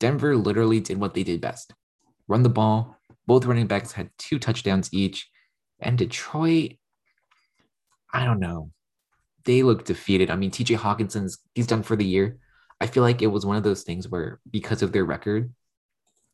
Denver 0.00 0.36
literally 0.36 0.80
did 0.80 0.98
what 0.98 1.14
they 1.14 1.22
did 1.24 1.40
best 1.40 1.72
run 2.28 2.42
the 2.42 2.48
ball. 2.48 2.96
Both 3.26 3.46
running 3.46 3.66
backs 3.66 3.92
had 3.92 4.10
two 4.18 4.38
touchdowns 4.38 4.92
each. 4.92 5.28
And 5.80 5.96
Detroit, 5.98 6.72
I 8.12 8.24
don't 8.24 8.40
know. 8.40 8.70
They 9.44 9.62
look 9.62 9.84
defeated. 9.84 10.30
I 10.30 10.36
mean, 10.36 10.50
TJ 10.50 10.76
Hockenson's 10.78 11.38
he's 11.54 11.66
done 11.66 11.82
for 11.82 11.96
the 11.96 12.04
year. 12.04 12.38
I 12.80 12.86
feel 12.86 13.02
like 13.02 13.22
it 13.22 13.26
was 13.28 13.44
one 13.46 13.56
of 13.56 13.62
those 13.62 13.82
things 13.82 14.08
where 14.08 14.40
because 14.50 14.82
of 14.82 14.92
their 14.92 15.04
record, 15.04 15.52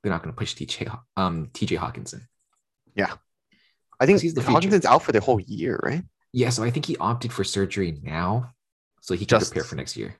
they're 0.03 0.13
not 0.13 0.23
going 0.23 0.33
to 0.35 0.39
push 0.39 0.55
TJ 0.55 0.99
um 1.17 1.49
TJ 1.53 1.79
Hockenson. 1.79 2.23
Yeah, 2.95 3.15
I 4.01 4.07
think 4.07 4.21
He's 4.21 4.35
the. 4.35 4.41
Hockenson's 4.41 4.85
out 4.87 5.03
for 5.03 5.13
the 5.13 5.21
whole 5.21 5.41
year, 5.41 5.79
right? 5.83 6.03
Yeah, 6.33 6.51
so 6.51 6.65
I 6.65 6.71
think 6.71 6.87
he 6.87 6.97
opted 6.97 7.33
for 7.33 7.45
surgery 7.45 7.99
now, 8.03 8.53
so 9.01 9.15
he 9.15 9.25
can 9.27 9.39
Just- 9.39 9.53
prepare 9.53 9.65
for 9.69 9.77
next 9.77 9.97
year. 9.97 10.17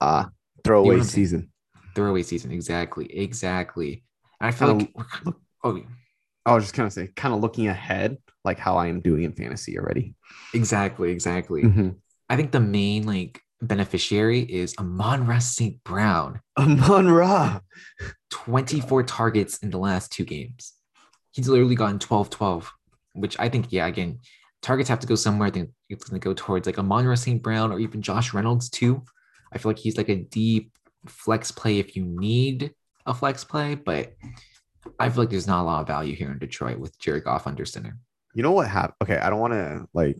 Uh 0.00 0.24
You 0.56 0.60
throwaway 0.64 0.88
know 0.88 0.92
what 0.94 1.02
I'm 1.02 1.08
saying? 1.08 1.24
season. 1.26 1.52
Throwaway 1.94 2.22
season, 2.22 2.50
exactly, 2.52 3.06
exactly. 3.16 4.04
And 4.40 4.48
I 4.48 4.50
feel 4.50 4.70
Um, 4.70 4.78
like 4.78 4.90
we're 4.94 5.04
kind 5.04 5.28
of- 5.28 5.34
oh, 5.62 5.82
I 6.44 6.54
was 6.54 6.64
just 6.64 6.74
kind 6.74 6.86
of 6.86 6.92
say, 6.92 7.08
kind 7.14 7.34
of 7.34 7.40
looking 7.40 7.68
ahead, 7.68 8.18
like 8.44 8.58
how 8.58 8.76
I 8.76 8.88
am 8.88 9.00
doing 9.00 9.22
in 9.22 9.32
fantasy 9.32 9.78
already. 9.78 10.14
exactly, 10.54 11.10
exactly. 11.12 11.62
Mhm. 11.62 11.96
I 12.28 12.36
think 12.36 12.50
the 12.50 12.60
main 12.60 13.04
like 13.06 13.40
beneficiary 13.60 14.40
is 14.40 14.74
Amon-Ra 14.78 15.38
St. 15.38 15.82
Brown, 15.84 16.40
Amon 16.58 17.08
Ra. 17.08 17.60
24 18.30 19.02
targets 19.04 19.58
in 19.58 19.70
the 19.70 19.78
last 19.78 20.10
two 20.12 20.24
games. 20.24 20.72
He's 21.30 21.48
literally 21.48 21.74
gotten 21.76 21.98
12 21.98 22.30
12, 22.30 22.72
which 23.14 23.38
I 23.38 23.48
think, 23.48 23.66
yeah, 23.70 23.86
again, 23.86 24.18
targets 24.62 24.88
have 24.88 25.00
to 25.00 25.06
go 25.06 25.14
somewhere. 25.14 25.48
I 25.48 25.50
think 25.50 25.70
it's 25.88 26.04
going 26.04 26.20
to 26.20 26.24
go 26.24 26.34
towards 26.34 26.66
like 26.66 26.78
Amon-Ra 26.78 27.14
St. 27.14 27.42
Brown 27.42 27.72
or 27.72 27.78
even 27.78 28.02
Josh 28.02 28.34
Reynolds, 28.34 28.68
too. 28.68 29.02
I 29.52 29.58
feel 29.58 29.70
like 29.70 29.78
he's 29.78 29.96
like 29.96 30.08
a 30.08 30.16
deep 30.16 30.72
flex 31.06 31.50
play 31.52 31.78
if 31.78 31.94
you 31.96 32.04
need 32.04 32.72
a 33.06 33.14
flex 33.14 33.44
play, 33.44 33.74
but 33.74 34.14
I 34.98 35.08
feel 35.08 35.22
like 35.22 35.30
there's 35.30 35.46
not 35.46 35.62
a 35.62 35.64
lot 35.64 35.80
of 35.80 35.86
value 35.86 36.14
here 36.16 36.30
in 36.30 36.38
Detroit 36.38 36.78
with 36.78 36.98
Jared 36.98 37.24
Goff 37.24 37.46
under 37.46 37.64
center. 37.64 37.96
You 38.34 38.42
know 38.42 38.52
what 38.52 38.68
happened? 38.68 38.94
Okay, 39.02 39.16
I 39.18 39.30
don't 39.30 39.38
want 39.40 39.52
to 39.52 39.86
like 39.92 40.18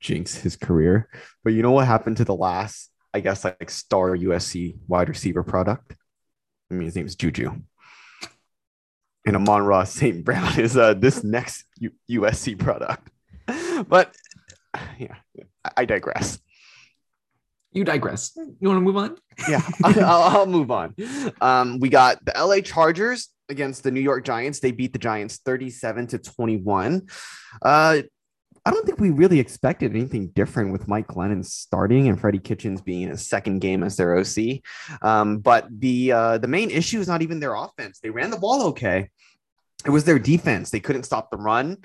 jinx 0.00 0.34
his 0.36 0.56
career, 0.56 1.08
but 1.44 1.52
you 1.52 1.62
know 1.62 1.70
what 1.72 1.86
happened 1.86 2.16
to 2.18 2.24
the 2.24 2.34
last, 2.34 2.90
I 3.14 3.20
guess, 3.20 3.44
like 3.44 3.70
star 3.70 4.16
USC 4.16 4.76
wide 4.88 5.08
receiver 5.08 5.42
product? 5.42 5.94
I 6.70 6.74
mean, 6.74 6.84
his 6.86 6.96
name 6.96 7.06
is 7.06 7.14
Juju. 7.16 7.52
And 9.26 9.36
Amon-Ra 9.36 9.84
St. 9.98 10.24
Brown 10.24 10.58
is 10.58 10.76
uh, 10.76 10.94
this 10.94 11.22
next 11.24 11.64
U- 11.78 11.92
USC 12.10 12.58
product. 12.58 13.08
But 13.88 14.14
yeah, 14.98 15.16
I- 15.64 15.72
I 15.78 15.84
digress. 15.84 16.38
You 17.72 17.84
digress. 17.84 18.32
You 18.36 18.68
want 18.68 18.78
to 18.78 18.80
move 18.80 18.96
on? 18.96 19.16
yeah, 19.48 19.60
I'll, 19.84 20.22
I'll 20.38 20.46
move 20.46 20.70
on. 20.70 20.94
Um, 21.42 21.78
we 21.78 21.90
got 21.90 22.24
the 22.24 22.32
LA 22.34 22.60
Chargers 22.60 23.28
against 23.48 23.82
the 23.82 23.90
New 23.90 24.00
York 24.00 24.24
Giants. 24.24 24.60
They 24.60 24.72
beat 24.72 24.92
the 24.92 24.98
Giants 24.98 25.38
37 25.38 26.08
to 26.08 26.18
21. 26.18 27.06
Uh, 27.62 28.02
I 28.64 28.70
don't 28.72 28.84
think 28.84 28.98
we 28.98 29.10
really 29.10 29.38
expected 29.38 29.92
anything 29.92 30.28
different 30.28 30.72
with 30.72 30.88
Mike 30.88 31.06
Glennon 31.06 31.44
starting 31.44 32.08
and 32.08 32.20
Freddie 32.20 32.40
Kitchens 32.40 32.80
being 32.80 33.02
in 33.02 33.16
second 33.16 33.60
game 33.60 33.84
as 33.84 33.96
their 33.96 34.18
OC. 34.18 34.60
Um, 35.02 35.38
but 35.38 35.68
the 35.70 36.10
uh, 36.10 36.38
the 36.38 36.48
main 36.48 36.70
issue 36.70 36.98
is 36.98 37.06
not 37.06 37.22
even 37.22 37.38
their 37.38 37.54
offense. 37.54 38.00
They 38.00 38.10
ran 38.10 38.30
the 38.30 38.38
ball 38.38 38.64
okay. 38.68 39.10
It 39.84 39.90
was 39.90 40.02
their 40.02 40.18
defense. 40.18 40.70
They 40.70 40.80
couldn't 40.80 41.04
stop 41.04 41.30
the 41.30 41.36
run 41.36 41.76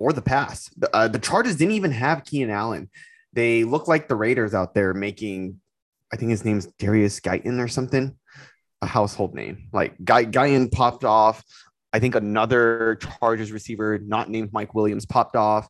or 0.00 0.12
the 0.12 0.22
pass. 0.22 0.68
The, 0.76 0.94
uh, 0.96 1.06
the 1.06 1.20
Chargers 1.20 1.56
didn't 1.56 1.74
even 1.74 1.92
have 1.92 2.24
Keenan 2.24 2.50
Allen. 2.50 2.90
They 3.32 3.62
look 3.62 3.86
like 3.86 4.08
the 4.08 4.16
Raiders 4.16 4.52
out 4.52 4.74
there 4.74 4.92
making 4.92 5.60
I 6.12 6.16
think 6.16 6.30
his 6.30 6.44
name's 6.44 6.66
Darius 6.78 7.20
Guyton 7.20 7.60
or 7.60 7.68
something, 7.68 8.16
a 8.82 8.86
household 8.86 9.34
name. 9.34 9.68
Like 9.72 9.94
Guy 10.04 10.24
Guyton 10.24 10.70
popped 10.70 11.04
off. 11.04 11.44
I 11.92 11.98
think 11.98 12.14
another 12.14 12.96
Chargers 12.96 13.52
receiver, 13.52 13.98
not 13.98 14.30
named 14.30 14.52
Mike 14.52 14.74
Williams, 14.74 15.06
popped 15.06 15.36
off. 15.36 15.68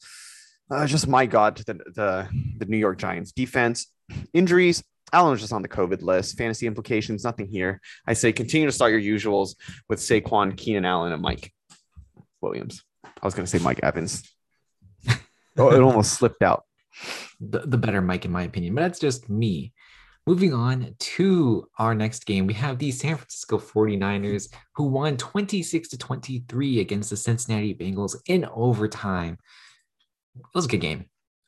Uh, 0.71 0.87
just 0.87 1.09
my 1.09 1.27
God 1.27 1.57
the, 1.57 1.75
the 1.75 2.29
the 2.59 2.67
New 2.67 2.77
York 2.77 2.99
Giants 2.99 3.33
defense. 3.33 3.87
Injuries. 4.33 4.83
Allen 5.13 5.33
was 5.33 5.41
just 5.41 5.53
on 5.53 5.63
the 5.63 5.69
COVID 5.69 6.03
list. 6.03 6.39
Fantasy 6.39 6.67
implications, 6.67 7.25
nothing 7.25 7.49
here. 7.49 7.81
I 8.07 8.13
say 8.13 8.33
continue 8.33 8.69
to 8.69 8.73
start 8.73 8.93
your 8.93 9.01
usuals 9.01 9.57
with 9.89 9.99
Saquon, 9.99 10.57
Keenan 10.57 10.85
Allen, 10.85 11.13
and 11.13 11.21
Mike 11.21 11.53
Williams. 12.41 12.85
I 13.05 13.27
was 13.27 13.35
going 13.35 13.45
to 13.45 13.51
say 13.51 13.63
Mike 13.63 13.81
Evans. 13.83 14.23
oh, 15.59 15.73
it 15.73 15.81
almost 15.81 16.13
slipped 16.13 16.43
out. 16.43 16.65
the, 17.41 17.61
the 17.61 17.79
better 17.79 18.01
Mike, 18.01 18.25
in 18.25 18.31
my 18.31 18.43
opinion, 18.43 18.75
but 18.75 18.83
that's 18.83 18.99
just 19.01 19.29
me. 19.29 19.73
Moving 20.27 20.53
on 20.53 20.95
to 20.99 21.69
our 21.79 21.95
next 21.95 22.27
game, 22.27 22.47
we 22.47 22.55
have 22.55 22.79
the 22.79 22.91
San 22.91 23.17
Francisco 23.17 23.59
49ers 23.59 24.53
who 24.75 24.85
won 24.85 25.17
26 25.17 25.89
to 25.89 25.99
23 25.99 26.81
against 26.81 27.11
the 27.11 27.17
Cincinnati 27.17 27.75
Bengals 27.75 28.17
in 28.27 28.47
overtime. 28.53 29.39
It 30.37 30.43
was 30.55 30.67
a 30.67 30.69
good 30.69 30.81
game. 30.81 31.07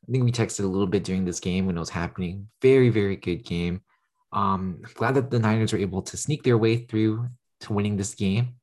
I 0.08 0.12
think 0.12 0.24
we 0.24 0.32
texted 0.32 0.64
a 0.64 0.66
little 0.66 0.86
bit 0.86 1.04
during 1.04 1.24
this 1.24 1.38
game 1.38 1.66
when 1.66 1.76
it 1.76 1.80
was 1.80 1.90
happening. 1.90 2.48
Very, 2.60 2.88
very 2.88 3.16
good 3.16 3.44
game. 3.44 3.82
Um, 4.32 4.80
glad 4.94 5.14
that 5.14 5.30
the 5.30 5.38
Niners 5.38 5.72
were 5.72 5.78
able 5.78 6.02
to 6.02 6.16
sneak 6.16 6.42
their 6.42 6.58
way 6.58 6.78
through 6.78 7.28
to 7.60 7.72
winning 7.72 7.96
this 7.96 8.14
game. 8.14 8.56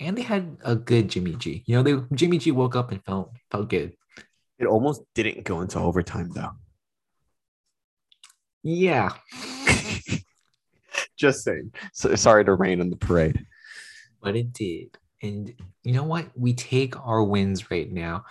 And 0.00 0.18
they 0.18 0.22
had 0.22 0.58
a 0.64 0.74
good 0.74 1.08
Jimmy 1.08 1.36
G. 1.36 1.62
You 1.66 1.76
know, 1.76 1.82
they 1.82 2.06
Jimmy 2.14 2.38
G 2.38 2.50
woke 2.50 2.74
up 2.74 2.90
and 2.90 3.02
felt 3.04 3.30
felt 3.50 3.70
good. 3.70 3.94
It 4.58 4.66
almost 4.66 5.02
didn't 5.14 5.44
go 5.44 5.60
into 5.60 5.78
overtime 5.78 6.30
though. 6.30 6.50
Yeah. 8.62 9.12
Just 11.16 11.44
saying. 11.44 11.72
So, 11.92 12.14
sorry 12.14 12.44
to 12.44 12.54
rain 12.54 12.80
on 12.80 12.90
the 12.90 12.96
parade. 12.96 13.44
But 14.22 14.36
it 14.36 14.52
did. 14.52 14.96
And 15.22 15.54
you 15.82 15.92
know 15.92 16.04
what? 16.04 16.26
We 16.36 16.52
take 16.54 16.98
our 17.04 17.22
wins 17.22 17.70
right 17.70 17.90
now. 17.90 18.24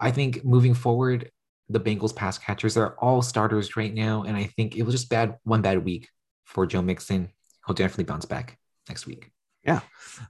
I 0.00 0.10
think 0.10 0.44
moving 0.44 0.74
forward, 0.74 1.30
the 1.68 1.80
Bengals 1.80 2.14
pass 2.14 2.38
catchers 2.38 2.76
are 2.76 2.96
all 2.98 3.20
starters 3.20 3.76
right 3.76 3.92
now. 3.92 4.22
And 4.22 4.36
I 4.36 4.44
think 4.44 4.76
it 4.76 4.82
was 4.82 4.94
just 4.94 5.10
bad 5.10 5.36
one 5.44 5.62
bad 5.62 5.84
week 5.84 6.08
for 6.44 6.66
Joe 6.66 6.82
Mixon. 6.82 7.30
He'll 7.66 7.74
definitely 7.74 8.04
bounce 8.04 8.24
back 8.24 8.58
next 8.88 9.06
week. 9.06 9.30
Yeah. 9.64 9.80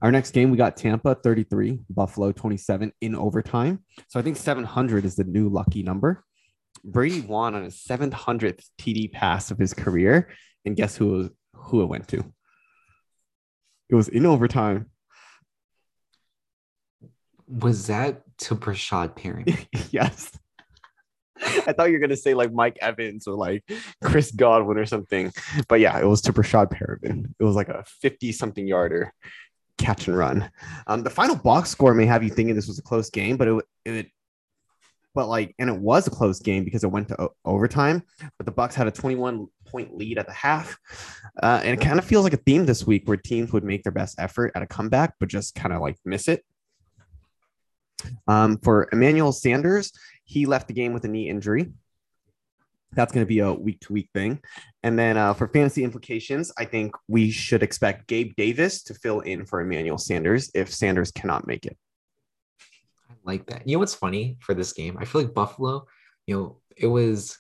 Our 0.03 0.11
next 0.11 0.33
game, 0.33 0.51
we 0.51 0.57
got 0.57 0.77
Tampa 0.77 1.15
33, 1.15 1.81
Buffalo 1.91 2.33
27 2.33 2.93
in 3.01 3.15
overtime. 3.15 3.85
So 4.09 4.19
I 4.19 4.23
think 4.23 4.37
700 4.37 5.05
is 5.05 5.15
the 5.15 5.25
new 5.25 5.49
lucky 5.49 5.83
number. 5.85 6.25
Brady 6.85 7.21
won 7.21 7.55
on 7.55 7.65
his 7.65 7.77
700th 7.77 8.65
TD 8.79 9.13
pass 9.13 9.51
of 9.51 9.59
his 9.59 9.75
career. 9.75 10.31
And 10.65 10.77
guess 10.77 10.97
who, 10.97 11.31
who 11.55 11.83
it 11.83 11.87
went 11.87 12.09
to? 12.09 12.25
It 13.89 13.95
was 13.95 14.09
in 14.09 14.27
overtime. 14.27 14.91
Was 17.47 17.87
that 17.87 18.23
to 18.39 18.55
Breshad 18.55 19.17
Perry? 19.17 19.69
yes. 19.91 20.31
I 21.41 21.73
thought 21.73 21.87
you 21.87 21.95
were 21.95 22.01
gonna 22.01 22.17
say 22.17 22.35
like 22.35 22.53
Mike 22.53 22.79
Evans 22.81 23.27
or 23.27 23.35
like 23.37 23.65
Chris 24.03 24.33
Godwin 24.33 24.77
or 24.77 24.87
something, 24.87 25.33
but 25.69 25.79
yeah, 25.79 25.99
it 25.99 26.05
was 26.05 26.21
to 26.23 26.33
Breshad 26.33 26.73
Perriman. 26.73 27.33
It 27.39 27.45
was 27.45 27.55
like 27.55 27.69
a 27.69 27.85
fifty-something 28.01 28.67
yarder 28.67 29.13
catch 29.79 30.09
and 30.09 30.19
run. 30.19 30.51
Um, 30.87 31.03
the 31.03 31.11
final 31.11 31.37
box 31.37 31.71
score 31.71 31.95
may 31.95 32.07
have 32.07 32.23
you 32.23 32.31
thinking 32.31 32.55
this 32.55 32.67
was 32.67 32.79
a 32.79 32.83
close 32.83 33.09
game, 33.09 33.37
but 33.37 33.49
it, 33.49 33.65
it 33.85 34.11
but 35.15 35.29
like, 35.29 35.55
and 35.59 35.69
it 35.71 35.79
was 35.79 36.07
a 36.07 36.11
close 36.11 36.41
game 36.41 36.65
because 36.65 36.85
it 36.85 36.91
went 36.91 37.09
to 37.09 37.21
o- 37.21 37.35
overtime. 37.45 38.03
But 38.37 38.47
the 38.47 38.53
Bucs 38.53 38.75
had 38.75 38.87
a 38.87 38.91
twenty-one 38.91 39.47
point 39.67 39.97
lead 39.97 40.19
at 40.19 40.27
the 40.27 40.33
half, 40.33 40.79
uh, 41.43 41.61
and 41.63 41.79
it 41.79 41.85
kind 41.85 41.99
of 41.99 42.05
feels 42.05 42.25
like 42.25 42.35
a 42.35 42.39
theme 42.39 42.67
this 42.67 42.87
week 42.87 43.09
where 43.09 43.17
teams 43.17 43.53
would 43.53 43.65
make 43.65 43.83
their 43.83 43.93
best 43.93 44.19
effort 44.19 44.53
at 44.55 44.63
a 44.63 44.67
comeback, 44.67 45.15
but 45.19 45.29
just 45.29 45.55
kind 45.55 45.73
of 45.73 45.81
like 45.81 45.97
miss 46.05 46.29
it. 46.29 46.45
Um, 48.27 48.59
for 48.59 48.89
Emmanuel 48.93 49.33
Sanders, 49.33 49.93
he 50.25 50.47
left 50.47 50.69
the 50.69 50.75
game 50.75 50.93
with 50.93 51.05
a 51.05 51.09
knee 51.09 51.29
injury. 51.29 51.73
That's 52.93 53.13
going 53.13 53.27
to 53.27 53.29
be 53.29 53.41
a 53.41 53.53
week 53.53 53.81
to 53.81 53.93
week 53.93 54.09
thing. 54.15 54.41
And 54.83 54.99
then 54.99 55.19
uh, 55.19 55.35
for 55.35 55.49
fantasy 55.49 55.85
implications, 55.85 56.53
I 56.57 56.65
think 56.65 56.95
we 57.07 57.31
should 57.31 57.63
expect 57.63 58.07
Gabe 58.07 58.33
Davis 58.37 58.83
to 58.85 58.95
fill 58.95 59.21
in 59.21 59.45
for 59.45 59.61
Emmanuel 59.61 59.99
Sanders 59.99 60.51
if 60.55 60.73
Sanders 60.73 61.11
cannot 61.11 61.47
make 61.47 61.67
it. 61.67 61.77
Like 63.29 63.45
that. 63.49 63.69
You 63.69 63.77
know 63.77 63.81
what's 63.81 63.95
funny 63.95 64.39
for 64.41 64.55
this 64.55 64.73
game? 64.73 64.97
I 64.99 65.05
feel 65.05 65.21
like 65.21 65.35
Buffalo, 65.35 65.87
you 66.27 66.35
know, 66.35 66.61
it 66.75 66.87
was 66.87 67.37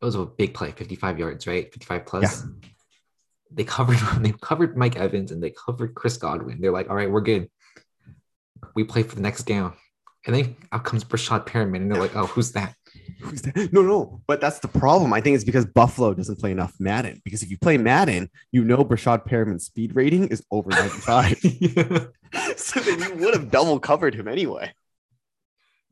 it 0.00 0.04
was 0.04 0.14
a 0.14 0.24
big 0.24 0.54
play, 0.54 0.70
55 0.70 1.18
yards, 1.18 1.46
right? 1.46 1.70
55 1.70 2.06
plus. 2.06 2.22
Yeah. 2.42 2.68
They 3.50 3.64
covered 3.64 3.98
they 4.20 4.32
covered 4.40 4.78
Mike 4.78 4.96
Evans 4.96 5.30
and 5.30 5.42
they 5.42 5.50
covered 5.50 5.94
Chris 5.94 6.16
Godwin. 6.16 6.58
They're 6.58 6.72
like, 6.72 6.88
all 6.88 6.96
right, 6.96 7.10
we're 7.10 7.20
good. 7.20 7.50
We 8.74 8.84
play 8.84 9.02
for 9.02 9.14
the 9.14 9.20
next 9.20 9.42
down. 9.42 9.74
And 10.26 10.34
then 10.34 10.56
out 10.72 10.84
comes 10.84 11.04
Breshad 11.04 11.46
Perriman, 11.46 11.76
and 11.76 11.90
they're 11.90 12.00
like, 12.00 12.16
"Oh, 12.16 12.24
who's 12.24 12.52
that? 12.52 12.74
Who's 13.20 13.42
that?" 13.42 13.70
No, 13.74 13.82
no, 13.82 14.22
but 14.26 14.40
that's 14.40 14.58
the 14.58 14.68
problem. 14.68 15.12
I 15.12 15.20
think 15.20 15.34
it's 15.34 15.44
because 15.44 15.66
Buffalo 15.66 16.14
doesn't 16.14 16.38
play 16.38 16.50
enough 16.50 16.72
Madden. 16.80 17.20
Because 17.26 17.42
if 17.42 17.50
you 17.50 17.58
play 17.58 17.76
Madden, 17.76 18.30
you 18.50 18.64
know 18.64 18.86
Breshad 18.86 19.26
Perriman's 19.26 19.66
speed 19.66 19.94
rating 19.94 20.28
is 20.28 20.42
over 20.50 20.70
ninety 20.70 20.88
five. 20.88 21.38
so 22.56 22.80
then 22.80 23.00
you 23.00 23.14
would 23.16 23.34
have 23.34 23.50
double 23.50 23.78
covered 23.78 24.14
him 24.14 24.26
anyway. 24.26 24.72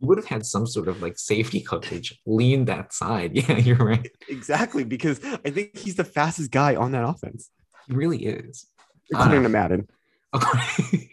You 0.02 0.08
would 0.08 0.18
have 0.18 0.26
had 0.26 0.44
some 0.44 0.66
sort 0.66 0.88
of 0.88 1.00
like 1.00 1.16
safety 1.16 1.60
coverage 1.60 2.20
lean 2.26 2.64
that 2.66 2.92
side. 2.92 3.32
Yeah, 3.48 3.56
you're 3.58 3.76
right. 3.76 4.10
Exactly, 4.28 4.84
because 4.84 5.20
I 5.44 5.50
think 5.50 5.78
he's 5.78 5.94
the 5.94 6.04
fastest 6.04 6.50
guy 6.50 6.74
on 6.74 6.92
that 6.92 7.04
offense. 7.04 7.50
He 7.86 7.94
really 7.94 8.26
is. 8.26 8.66
According 9.14 9.40
uh, 9.40 9.42
to 9.44 9.48
Madden. 9.48 9.88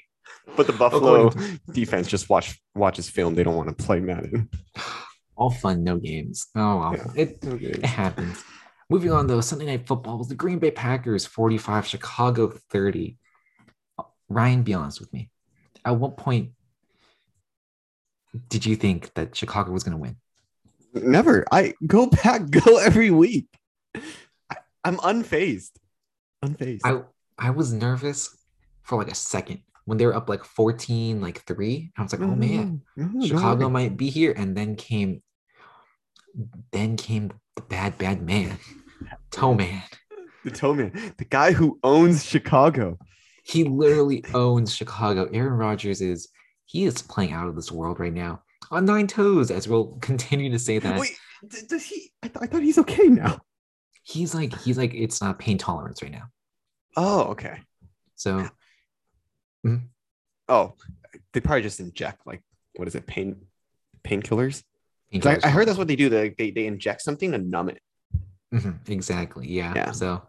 But 0.56 0.68
the 0.68 0.74
Buffalo 0.74 1.30
defense 1.72 2.08
just 2.08 2.30
watch 2.30 2.60
watches 2.76 3.10
film. 3.10 3.36
They 3.36 3.44
don't 3.44 3.56
want 3.56 3.70
to 3.70 3.84
play 3.86 4.00
Madden. 4.00 4.50
All 5.38 5.52
fun, 5.52 5.86
no 5.86 5.98
games. 5.98 6.48
Oh 6.56 6.80
well, 6.80 6.96
yeah, 6.98 7.24
it, 7.24 7.40
it 7.44 7.86
happens. 7.86 8.44
Moving 8.90 9.12
on 9.12 9.28
though, 9.28 9.40
Sunday 9.40 9.68
night 9.68 9.88
football 9.88 10.18
was 10.18 10.28
the 10.28 10.36
Green 10.36 10.60
Bay 10.60 10.72
Packers 10.72 11.26
45, 11.26 11.86
Chicago 11.86 12.52
30. 12.72 13.18
Ryan, 14.28 14.64
be 14.64 14.74
honest 14.74 15.00
with 15.00 15.14
me. 15.14 15.30
At 15.86 15.96
what 15.96 16.18
point 16.18 16.52
did 18.50 18.66
you 18.66 18.76
think 18.76 19.14
that 19.16 19.36
Chicago 19.36 19.72
was 19.72 19.84
going 19.84 19.94
to 19.94 20.02
win? 20.02 20.18
Never. 20.94 21.46
I 21.52 21.74
go 21.86 22.08
back, 22.08 22.50
go 22.50 22.78
every 22.78 23.12
week. 23.12 23.48
I, 23.96 24.58
am 24.86 24.98
unfazed. 24.98 25.72
Unfazed. 26.44 26.82
I, 26.84 27.02
I 27.38 27.52
was 27.52 27.74
nervous 27.74 28.36
for 28.84 28.98
like 28.98 29.12
a 29.12 29.16
second 29.16 29.62
when 29.86 29.98
they 29.98 30.06
were 30.06 30.16
up 30.16 30.30
like 30.30 30.44
14, 30.44 31.22
like 31.22 31.42
three. 31.44 31.92
I 31.98 32.04
was 32.04 32.14
like, 32.14 32.22
oh 32.22 32.36
man, 32.36 32.82
mm-hmm. 32.98 33.22
Chicago 33.22 33.70
might 33.70 33.98
be 33.98 34.10
here. 34.10 34.34
And 34.36 34.56
then 34.56 34.76
came 34.76 35.22
then 36.72 36.96
came 36.96 37.32
the 37.56 37.62
bad, 37.64 37.98
bad 37.98 38.22
man, 38.22 38.58
Toe 39.32 39.54
Man. 39.54 39.82
The 40.46 40.52
Toe 40.52 40.74
Man, 40.74 41.14
the 41.18 41.26
guy 41.26 41.52
who 41.52 41.80
owns 41.84 42.24
Chicago. 42.24 42.98
He 43.44 43.64
literally 43.64 44.24
owns 44.34 44.76
Chicago. 44.76 45.28
Aaron 45.34 45.54
Rodgers 45.54 46.02
is 46.02 46.30
he 46.70 46.86
is 46.86 47.02
playing 47.02 47.34
out 47.34 47.48
of 47.48 47.56
this 47.56 47.72
world 47.72 48.00
right 48.00 48.14
now 48.14 48.44
on 48.70 48.86
nine 48.86 49.08
toes, 49.08 49.50
as 49.50 49.68
we'll 49.68 49.98
continue 50.02 50.52
to 50.52 50.60
say 50.60 50.78
that. 50.78 51.00
Wait, 51.00 51.18
does 51.68 51.84
he? 51.84 52.12
I, 52.22 52.28
th- 52.28 52.38
I 52.42 52.46
thought 52.46 52.62
he's 52.62 52.78
okay 52.78 53.08
now. 53.08 53.42
He's 54.04 54.36
like 54.36 54.58
he's 54.60 54.78
like 54.78 54.94
it's 54.94 55.22
not 55.22 55.40
pain 55.40 55.58
tolerance 55.58 56.04
right 56.04 56.12
now. 56.12 56.26
Oh, 56.96 57.22
okay. 57.32 57.60
So 58.16 58.48
Mm-hmm. 59.66 59.86
Oh, 60.48 60.74
they 61.34 61.40
probably 61.40 61.62
just 61.62 61.80
inject 61.80 62.26
like 62.26 62.42
what 62.76 62.88
is 62.88 62.96
it, 62.96 63.06
pain 63.06 63.36
painkillers? 64.04 64.64
I, 65.26 65.40
I, 65.44 65.50
heard 65.50 65.68
that's 65.68 65.78
what 65.78 65.88
they 65.88 65.96
do. 65.96 66.08
They, 66.08 66.30
they 66.38 66.52
they 66.52 66.68
inject 66.68 67.02
something 67.02 67.32
to 67.32 67.40
numb 67.40 67.70
it. 67.70 67.82
Mm-hmm. 68.54 68.92
Exactly. 68.92 69.48
Yeah. 69.48 69.74
Yeah. 69.76 69.92
So 69.92 70.22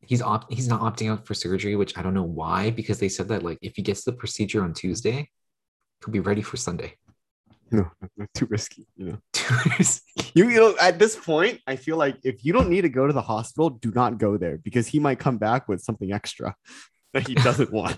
he's 0.00 0.22
opt 0.22 0.52
he's 0.52 0.68
not 0.68 0.80
opting 0.80 1.10
out 1.10 1.26
for 1.26 1.34
surgery, 1.34 1.74
which 1.74 1.96
I 1.96 2.02
don't 2.02 2.14
know 2.14 2.22
why, 2.22 2.70
because 2.70 2.98
they 2.98 3.08
said 3.08 3.28
that 3.28 3.42
like 3.42 3.58
if 3.62 3.76
he 3.76 3.82
gets 3.82 4.04
the 4.04 4.12
procedure 4.12 4.62
on 4.62 4.74
Tuesday, 4.74 5.30
he'll 6.04 6.12
be 6.12 6.20
ready 6.20 6.42
for 6.42 6.56
Sunday. 6.56 6.96
No, 7.72 7.88
too 8.34 8.46
risky. 8.46 8.84
You 8.96 9.06
know, 9.06 9.18
too 9.32 9.54
risky. 9.78 10.32
You, 10.34 10.48
you 10.48 10.58
know, 10.58 10.74
at 10.80 10.98
this 10.98 11.14
point, 11.14 11.60
I 11.68 11.76
feel 11.76 11.96
like 11.96 12.16
if 12.24 12.44
you 12.44 12.52
don't 12.52 12.68
need 12.68 12.80
to 12.80 12.88
go 12.88 13.06
to 13.06 13.12
the 13.12 13.22
hospital, 13.22 13.70
do 13.70 13.92
not 13.92 14.18
go 14.18 14.36
there 14.36 14.58
because 14.58 14.88
he 14.88 14.98
might 14.98 15.20
come 15.20 15.38
back 15.38 15.68
with 15.68 15.80
something 15.80 16.12
extra 16.12 16.56
that 17.14 17.28
he 17.28 17.36
doesn't 17.36 17.72
want. 17.72 17.96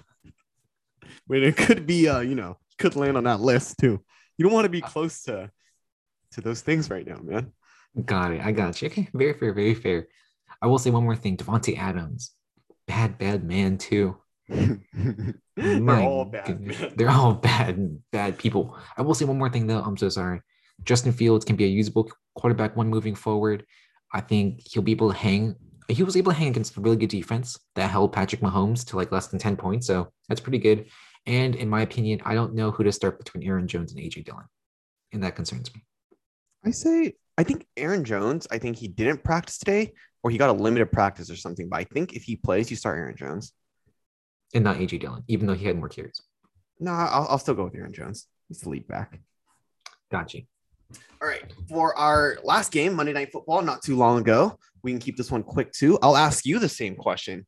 But 1.26 1.38
it 1.38 1.56
could 1.56 1.86
be, 1.86 2.06
uh, 2.06 2.20
you 2.20 2.34
know, 2.34 2.58
could 2.76 2.96
land 2.96 3.16
on 3.16 3.24
that 3.24 3.40
list 3.40 3.76
too. 3.80 4.04
You 4.36 4.42
don't 4.44 4.52
want 4.52 4.66
to 4.66 4.70
be 4.70 4.82
close 4.82 5.22
to 5.22 5.50
to 6.32 6.40
those 6.42 6.60
things 6.60 6.90
right 6.90 7.06
now, 7.06 7.20
man. 7.22 7.52
Got 8.04 8.32
it. 8.32 8.42
I 8.44 8.52
got 8.52 8.82
you. 8.82 8.88
Okay, 8.88 9.08
very 9.14 9.32
fair, 9.32 9.54
very 9.54 9.74
fair. 9.74 10.08
I 10.60 10.66
will 10.66 10.78
say 10.78 10.90
one 10.90 11.04
more 11.04 11.16
thing. 11.16 11.38
Davante 11.38 11.78
Adams, 11.78 12.32
bad, 12.86 13.16
bad 13.16 13.42
man 13.42 13.78
too. 13.78 14.18
They're 15.56 15.90
all 15.90 16.24
bad. 16.24 16.92
They're 16.96 17.10
all 17.10 17.34
bad, 17.34 17.98
bad 18.10 18.38
people. 18.38 18.76
I 18.96 19.02
will 19.02 19.14
say 19.14 19.24
one 19.24 19.38
more 19.38 19.50
thing 19.50 19.66
though. 19.66 19.80
I'm 19.80 19.96
so 19.96 20.08
sorry. 20.08 20.40
Justin 20.84 21.12
Fields 21.12 21.44
can 21.44 21.56
be 21.56 21.64
a 21.64 21.68
usable 21.68 22.10
quarterback 22.34 22.76
one 22.76 22.88
moving 22.88 23.14
forward. 23.14 23.64
I 24.12 24.20
think 24.20 24.60
he'll 24.64 24.82
be 24.82 24.92
able 24.92 25.10
to 25.10 25.16
hang. 25.16 25.56
He 25.88 26.02
was 26.02 26.16
able 26.16 26.32
to 26.32 26.38
hang 26.38 26.48
against 26.48 26.76
a 26.76 26.80
really 26.80 26.96
good 26.96 27.10
defense 27.10 27.58
that 27.74 27.90
held 27.90 28.12
Patrick 28.12 28.40
Mahomes 28.40 28.86
to 28.86 28.96
like 28.96 29.12
less 29.12 29.28
than 29.28 29.38
10 29.38 29.56
points. 29.56 29.86
So 29.86 30.12
that's 30.28 30.40
pretty 30.40 30.58
good. 30.58 30.86
And 31.26 31.54
in 31.54 31.68
my 31.68 31.82
opinion, 31.82 32.20
I 32.24 32.34
don't 32.34 32.54
know 32.54 32.70
who 32.70 32.84
to 32.84 32.92
start 32.92 33.18
between 33.18 33.44
Aaron 33.44 33.68
Jones 33.68 33.92
and 33.92 34.00
AJ 34.00 34.24
Dillon. 34.24 34.44
And 35.12 35.22
that 35.22 35.36
concerns 35.36 35.72
me. 35.74 35.84
I 36.64 36.70
say, 36.70 37.14
I 37.36 37.44
think 37.44 37.66
Aaron 37.76 38.04
Jones, 38.04 38.46
I 38.50 38.58
think 38.58 38.76
he 38.76 38.88
didn't 38.88 39.24
practice 39.24 39.58
today 39.58 39.92
or 40.22 40.30
he 40.30 40.38
got 40.38 40.50
a 40.50 40.52
limited 40.52 40.92
practice 40.92 41.30
or 41.30 41.36
something. 41.36 41.68
But 41.68 41.80
I 41.80 41.84
think 41.84 42.14
if 42.14 42.24
he 42.24 42.36
plays, 42.36 42.70
you 42.70 42.76
start 42.76 42.98
Aaron 42.98 43.16
Jones. 43.16 43.52
And 44.54 44.64
not 44.64 44.76
AJ 44.76 45.00
Dillon, 45.00 45.24
even 45.28 45.46
though 45.46 45.54
he 45.54 45.66
had 45.66 45.78
more 45.78 45.88
carries. 45.88 46.20
No, 46.78 46.92
I'll, 46.92 47.26
I'll 47.30 47.38
still 47.38 47.54
go 47.54 47.64
with 47.64 47.74
Aaron 47.74 47.92
Jones. 47.92 48.26
He's 48.48 48.60
the 48.60 48.68
lead 48.68 48.86
back. 48.86 49.20
Gotcha. 50.10 50.40
All 51.20 51.28
right. 51.28 51.42
For 51.68 51.96
our 51.96 52.38
last 52.44 52.70
game, 52.70 52.94
Monday 52.94 53.12
Night 53.12 53.32
Football, 53.32 53.62
not 53.62 53.82
too 53.82 53.96
long 53.96 54.18
ago, 54.18 54.58
we 54.82 54.90
can 54.90 55.00
keep 55.00 55.16
this 55.16 55.30
one 55.30 55.42
quick 55.42 55.72
too. 55.72 55.98
I'll 56.02 56.16
ask 56.16 56.44
you 56.44 56.58
the 56.58 56.68
same 56.68 56.96
question 56.96 57.46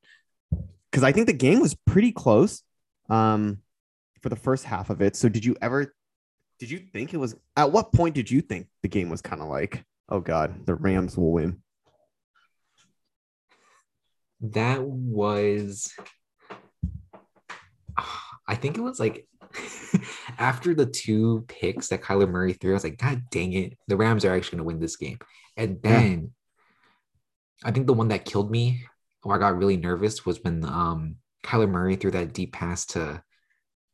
because 0.91 1.03
I 1.05 1.13
think 1.13 1.27
the 1.27 1.33
game 1.33 1.61
was 1.61 1.75
pretty 1.87 2.13
close. 2.13 2.63
Um, 3.11 3.59
for 4.25 4.31
the 4.31 4.37
first 4.37 4.65
half 4.65 4.89
of 4.89 5.03
it. 5.03 5.17
So 5.17 5.29
did 5.29 5.45
you 5.45 5.55
ever 5.61 5.95
did 6.59 6.71
you 6.71 6.79
think 6.79 7.13
it 7.13 7.19
was 7.19 7.37
at 7.59 7.71
what 7.71 7.93
point 7.93 8.15
did 8.15 8.31
you 8.31 8.41
think 8.41 8.69
the 8.81 8.89
game 8.89 9.11
was 9.11 9.21
kind 9.21 9.43
of 9.43 9.49
like 9.49 9.85
Oh 10.09 10.21
God, 10.21 10.67
the 10.67 10.75
Rams 10.75 11.17
will 11.17 11.33
win. 11.33 11.63
That 14.41 14.83
was, 14.83 15.95
I 18.47 18.55
think 18.55 18.77
it 18.77 18.83
was 18.83 19.01
like 19.01 19.27
after 20.39 20.75
the 20.75 20.87
two 20.87 21.45
picks 21.49 21.89
that 21.89 22.03
Kyler 22.03 22.29
Murray 22.29 22.53
threw, 22.53 22.73
I 22.73 22.75
was 22.75 22.85
like, 22.85 22.99
God 22.99 23.23
dang 23.31 23.53
it, 23.53 23.79
the 23.89 23.97
Rams 23.97 24.25
are 24.25 24.35
actually 24.35 24.59
going 24.59 24.65
to 24.65 24.75
win 24.75 24.81
this 24.81 24.97
game. 24.97 25.19
And 25.57 25.81
then 25.83 26.33
I 27.65 27.71
think 27.71 27.87
the 27.87 27.93
one 27.95 28.09
that 28.09 28.25
killed 28.25 28.51
me, 28.51 28.83
or 29.23 29.35
I 29.35 29.39
got 29.39 29.57
really 29.57 29.77
nervous, 29.77 30.27
was 30.27 30.43
when 30.43 30.65
um 30.65 31.17
Kyler 31.43 31.69
Murray 31.71 31.97
threw 31.97 32.11
that 32.11 32.33
deep 32.33 32.53
pass 32.53 32.87
to 32.87 33.23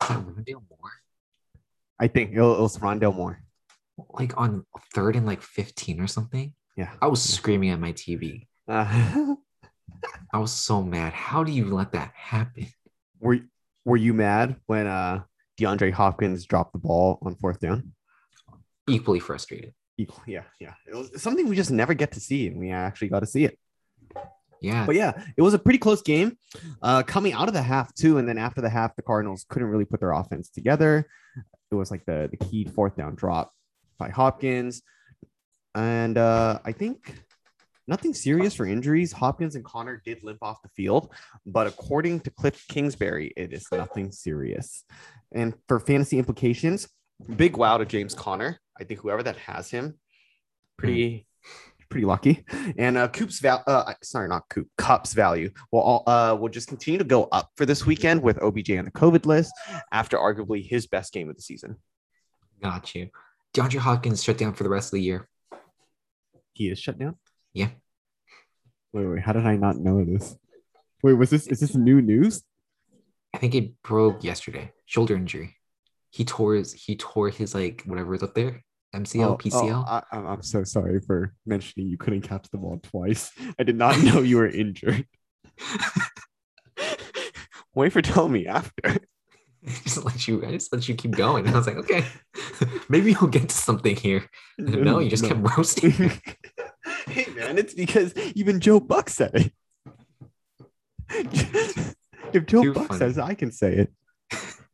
Rondale 0.03 0.63
Moore, 0.69 0.93
I 1.99 2.09
think 2.09 2.33
it 2.33 2.41
was 2.41 2.79
Rondale 2.79 3.15
Moore. 3.15 3.43
like 4.11 4.37
on 4.39 4.65
third 4.95 5.17
and 5.17 5.27
like 5.27 5.43
15 5.43 6.01
or 6.01 6.07
something. 6.07 6.55
Yeah. 6.77 6.91
I 7.03 7.09
was 7.09 7.23
screaming 7.23 7.71
at 7.71 7.81
my 7.81 7.93
TV. 7.93 8.47
Uh, 8.67 9.35
I 10.33 10.39
was 10.39 10.53
so 10.53 10.83
mad. 10.83 11.13
How 11.13 11.45
do 11.45 11.53
you 11.53 11.67
let 11.67 11.93
that 11.93 12.13
happen? 12.15 12.69
were 13.21 13.41
Were 13.85 13.97
you 13.97 14.15
mad 14.15 14.57
when 14.67 14.87
uh 14.87 15.23
DeAndre 15.59 15.93
Hopkins 15.93 16.47
dropped 16.47 16.73
the 16.73 16.79
ball 16.79 17.19
on 17.23 17.35
fourth 17.37 17.61
down? 17.61 17.93
Equally 18.89 19.21
frustrated. 19.21 19.75
Yeah, 20.27 20.45
yeah. 20.59 20.75
It 20.87 20.95
was 20.95 21.23
something 21.23 21.49
we 21.49 21.57
just 21.57 21.71
never 21.71 21.93
get 21.93 22.13
to 22.13 22.21
see, 22.21 22.47
and 22.47 22.59
we 22.59 22.71
actually 22.71 23.09
got 23.09 23.21
to 23.21 23.27
see 23.27 23.45
it. 23.45 23.59
Yeah. 24.63 24.87
But 24.87 24.97
yeah, 24.97 25.23
it 25.37 25.43
was 25.43 25.55
a 25.55 25.59
pretty 25.59 25.79
close 25.79 26.03
game. 26.03 26.37
Uh, 26.83 27.03
coming 27.03 27.33
out 27.33 27.49
of 27.49 27.55
the 27.55 27.63
half 27.63 27.95
too, 27.95 28.19
and 28.19 28.29
then 28.29 28.39
after 28.39 28.61
the 28.61 28.71
half, 28.71 28.97
the 28.97 29.03
Cardinals 29.03 29.45
couldn't 29.49 29.69
really 29.69 29.85
put 29.85 30.01
their 30.01 30.13
offense 30.13 30.51
together. 30.51 31.07
It 31.71 31.75
was 31.75 31.91
like 31.91 32.05
the 32.07 32.29
the 32.31 32.37
key 32.37 32.65
fourth 32.65 32.97
down 32.97 33.15
drop 33.15 33.53
by 33.99 34.11
Hopkins, 34.11 34.83
and 35.75 36.19
uh, 36.19 36.59
I 36.65 36.73
think 36.73 37.15
nothing 37.91 38.15
serious 38.15 38.55
for 38.55 38.65
injuries. 38.65 39.13
Hopkins 39.13 39.57
and 39.57 39.65
Conner 39.65 40.01
did 40.05 40.23
limp 40.23 40.39
off 40.41 40.63
the 40.63 40.71
field, 40.71 41.13
but 41.45 41.67
according 41.67 42.21
to 42.21 42.31
Cliff 42.31 42.65
Kingsbury, 42.69 43.35
it 43.37 43.53
is 43.53 43.67
nothing 43.73 44.13
serious. 44.13 44.85
And 45.33 45.55
for 45.69 45.81
fantasy 45.81 46.19
implications, 46.19 46.89
big 47.37 47.57
wow 47.57 47.77
to 47.77 47.85
James 47.85 48.15
Conner. 48.15 48.59
I 48.79 48.85
think 48.85 49.01
whoever 49.01 49.23
that 49.25 49.37
has 49.37 49.71
him, 49.71 49.99
pretty 50.79 51.27
pretty 51.91 52.07
lucky. 52.07 52.45
And 52.79 52.97
uh, 52.97 53.09
Coop's 53.09 53.41
val, 53.41 53.65
uh, 53.67 53.93
sorry, 54.03 54.29
not 54.29 54.49
Coop, 54.49 54.69
Kupp's 54.79 55.13
value 55.13 55.51
will 55.73 55.81
all, 55.81 56.05
uh, 56.07 56.37
will 56.37 56.49
just 56.49 56.69
continue 56.69 56.99
to 56.99 57.05
go 57.05 57.25
up 57.33 57.51
for 57.57 57.67
this 57.67 57.85
weekend 57.85 58.23
with 58.23 58.41
OBJ 58.41 58.71
on 58.71 58.85
the 58.85 58.93
COVID 58.93 59.27
list 59.27 59.53
after 59.93 60.17
arguably 60.17 60.65
his 60.67 60.87
best 60.87 61.13
game 61.13 61.29
of 61.29 61.35
the 61.35 61.43
season. 61.43 61.77
Got 62.63 62.95
you. 62.95 63.11
DeAndre 63.55 63.79
Hopkins 63.79 64.23
shut 64.23 64.39
down 64.39 64.55
for 64.55 64.63
the 64.63 64.71
rest 64.71 64.89
of 64.89 64.93
the 64.93 65.03
year. 65.03 65.29
He 66.53 66.69
is 66.69 66.79
shut 66.79 66.97
down. 66.97 67.17
Yeah. 67.55 67.69
Wait, 68.93 69.07
wait, 69.07 69.23
how 69.23 69.33
did 69.33 69.47
I 69.47 69.57
not 69.57 69.79
know 69.79 70.05
this? 70.05 70.37
Wait, 71.03 71.15
was 71.15 71.31
this 71.31 71.47
is 71.47 71.61
this 71.61 71.75
new 71.75 72.01
news? 72.03 72.43
I 73.35 73.39
think 73.39 73.55
it 73.55 73.81
broke 73.83 74.25
yesterday. 74.25 74.73
Shoulder 74.87 75.17
injury. 75.17 75.57
He 76.11 76.25
tore 76.25 76.55
his 76.57 76.73
he 76.73 76.97
tore 76.97 77.31
his 77.31 77.55
like 77.55 77.83
whatever 77.87 78.15
is 78.15 78.23
up 78.23 78.35
there. 78.35 78.65
MCL, 78.95 79.25
Oh, 79.25 79.37
PCL. 79.37 79.85
oh, 79.87 79.89
I, 79.89 80.03
I'm 80.11 80.27
I'm 80.27 80.43
so 80.43 80.65
sorry 80.65 81.01
for 81.01 81.33
mentioning 81.47 81.89
you 81.89 81.97
couldn't 81.97 82.23
catch 82.23 82.49
the 82.51 82.59
ball 82.59 82.81
twice. 82.83 83.31
I 83.59 83.63
did 83.63 83.77
not 83.77 84.01
know 84.03 84.21
you 84.21 84.37
were 84.39 84.49
injured. 84.49 85.07
Wait 87.75 87.93
for 87.93 88.03
telling 88.03 88.33
me 88.33 88.47
after. 88.47 88.97
just 89.85 90.05
let 90.05 90.27
you 90.27 90.45
I 90.45 90.51
just 90.51 90.73
let 90.73 90.89
you 90.89 90.97
keep 90.97 91.13
going. 91.13 91.47
And 91.47 91.55
I 91.55 91.59
was 91.59 91.67
like, 91.69 91.77
okay, 91.77 92.05
maybe 92.89 93.13
you'll 93.13 93.29
get 93.29 93.49
to 93.49 93.55
something 93.55 93.95
here. 93.95 94.29
No, 94.59 94.99
you 94.99 95.09
just 95.11 95.25
kept 95.25 95.57
roasting. 95.57 96.11
Hey 97.11 97.33
man, 97.33 97.59
it's 97.59 97.75
because 97.75 98.17
even 98.35 98.61
Joe 98.61 98.81
Buck 98.81 99.11
said 99.11 99.31
it. 99.35 99.53
if 102.33 102.47
Joe 102.47 102.63
Too 102.63 102.73
Buck 102.73 102.89
funny. 102.89 102.99
says, 102.99 103.19
it, 103.19 103.25
I 103.25 103.35
can 103.35 103.53
say 103.53 103.87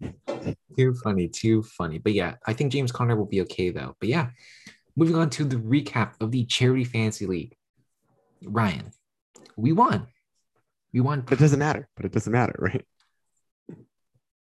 it. 0.01 0.57
Too 0.77 0.95
funny, 1.03 1.29
too 1.29 1.63
funny. 1.63 1.99
But 1.99 2.13
yeah, 2.13 2.35
I 2.47 2.53
think 2.53 2.73
James 2.73 2.93
Conner 2.93 3.17
will 3.17 3.27
be 3.27 3.41
okay 3.43 3.71
though. 3.71 3.97
But 3.99 4.09
yeah, 4.11 4.31
moving 4.95 5.17
on 5.17 5.31
to 5.31 5.45
the 5.45 5.57
recap 5.57 6.13
of 6.21 6.31
the 6.31 6.45
Charity 6.45 6.85
Fantasy 6.85 7.27
League. 7.27 7.57
Ryan, 8.45 8.91
we 9.57 9.73
won. 9.73 10.07
We 10.93 11.01
won. 11.01 11.23
But 11.23 11.35
it 11.35 11.41
doesn't 11.41 11.59
matter. 11.59 11.89
But 11.97 12.05
it 12.05 12.13
doesn't 12.13 12.33
matter, 12.33 12.55
right? 12.59 12.85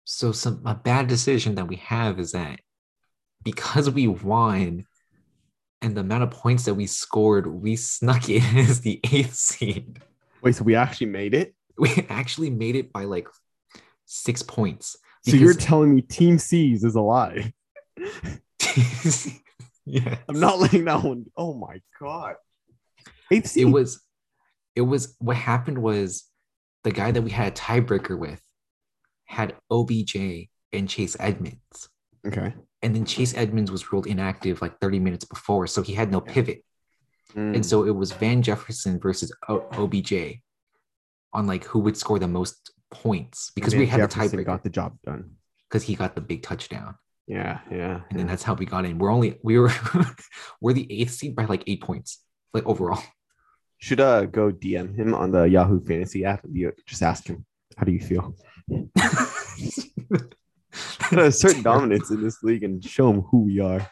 So 0.04 0.32
some 0.32 0.62
a 0.65 0.76
bad 0.76 1.08
decision 1.08 1.56
that 1.56 1.67
we 1.67 1.78
have 1.78 2.20
is 2.20 2.34
that 2.34 2.60
because 3.44 3.89
we 3.89 4.08
won 4.08 4.86
and 5.82 5.96
the 5.96 6.02
amount 6.02 6.24
of 6.24 6.32
points 6.32 6.65
that 6.65 6.76
we 6.76 6.86
scored, 6.86 7.48
we 7.48 7.76
snuck 7.76 8.30
in 8.30 8.44
as 8.58 8.82
the 8.82 9.00
eighth 9.12 9.36
seed. 9.36 10.02
Wait, 10.41 10.56
so 10.56 10.63
we 10.63 10.76
actually 10.76 11.08
made 11.08 11.34
it? 11.34 11.56
We 11.78 12.06
actually 12.10 12.50
made 12.50 12.76
it 12.76 12.91
by 12.94 13.06
like 13.06 13.28
six 14.06 14.44
points. 14.44 14.98
So 15.24 15.36
you're 15.36 15.54
telling 15.54 15.96
me 15.96 16.02
Team 16.02 16.38
C's 16.38 16.84
is 16.84 16.96
a 16.96 17.02
lie? 17.02 17.54
yeah. 19.86 20.17
I'm 20.28 20.39
not 20.39 20.60
letting 20.60 20.86
that 20.86 21.04
one. 21.04 21.26
Oh 21.38 21.54
my 21.54 21.80
god. 22.00 22.36
Eighth 23.32 23.56
It 23.56 23.65
was 23.65 24.02
it 24.76 24.82
was 24.82 25.15
what 25.20 25.38
happened 25.38 25.78
was 25.78 26.24
the 26.84 26.91
guy 26.91 27.12
that 27.12 27.22
we 27.22 27.32
had 27.32 27.48
a 27.48 27.56
tiebreaker 27.56 28.17
with 28.17 28.41
had 29.26 29.56
OBJ 29.70 30.15
and 30.74 30.89
Chase 30.89 31.15
Edmonds. 31.20 31.89
okay. 32.28 32.54
And 32.84 32.96
then 32.96 33.06
Chase 33.06 33.36
Edmonds 33.36 33.72
was 33.72 33.91
ruled 33.91 34.08
inactive 34.08 34.62
like 34.62 34.80
30 34.80 35.00
minutes 35.00 35.26
before, 35.26 35.67
so 35.67 35.82
he 35.82 35.94
had 35.94 36.12
no 36.12 36.20
pivot. 36.20 36.63
Mm. 37.36 37.56
And 37.58 37.65
so 37.65 37.84
it 37.86 37.91
was 37.96 38.12
Van 38.12 38.41
Jefferson 38.41 39.00
versus 39.00 39.32
o- 39.48 39.67
OBJ 39.74 40.41
on 41.34 41.48
like 41.48 41.63
who 41.65 41.80
would 41.80 41.96
score 41.96 42.20
the 42.20 42.28
most 42.28 42.72
points 42.89 43.52
because 43.56 43.74
we 43.74 43.86
Van 43.86 44.00
had 44.00 44.02
the 44.02 44.08
Jefferson 44.13 44.39
tiebreaker 44.39 44.46
got 44.46 44.63
the 44.63 44.70
job 44.70 44.98
done. 45.06 45.32
because 45.70 45.84
he 45.84 45.96
got 45.96 46.15
the 46.15 46.22
big 46.22 46.41
touchdown. 46.44 46.96
Yeah, 47.28 47.60
yeah. 47.72 48.02
And 48.10 48.20
then 48.20 48.28
that's 48.28 48.44
how 48.44 48.56
we 48.56 48.65
got 48.65 48.84
in. 48.86 48.98
We're 48.98 49.12
only 49.12 49.38
we 49.44 49.58
were 49.60 49.72
we're 50.62 50.74
the 50.74 50.91
eighth 50.91 51.12
seed 51.12 51.36
by 51.36 51.46
like 51.46 51.63
eight 51.67 51.82
points, 51.82 52.20
like 52.54 52.65
overall. 52.65 53.02
Should 53.78 54.02
uh 54.02 54.26
go 54.26 54.52
DM 54.52 54.96
him 54.98 55.13
on 55.13 55.32
the 55.32 55.44
Yahoo 55.44 55.80
Fantasy 55.86 56.26
app. 56.26 56.41
you- 56.52 56.74
Just 56.86 57.02
ask 57.04 57.28
him, 57.28 57.46
how 57.78 57.86
do 57.86 57.91
you 57.94 58.02
feel? 58.02 58.36
Gotta 60.99 61.25
assert 61.25 61.62
dominance 61.63 62.10
in 62.12 62.21
this 62.23 62.41
league 62.43 62.63
and 62.63 62.84
show 62.84 63.12
them 63.12 63.21
who 63.21 63.43
we 63.43 63.60
are. 63.60 63.89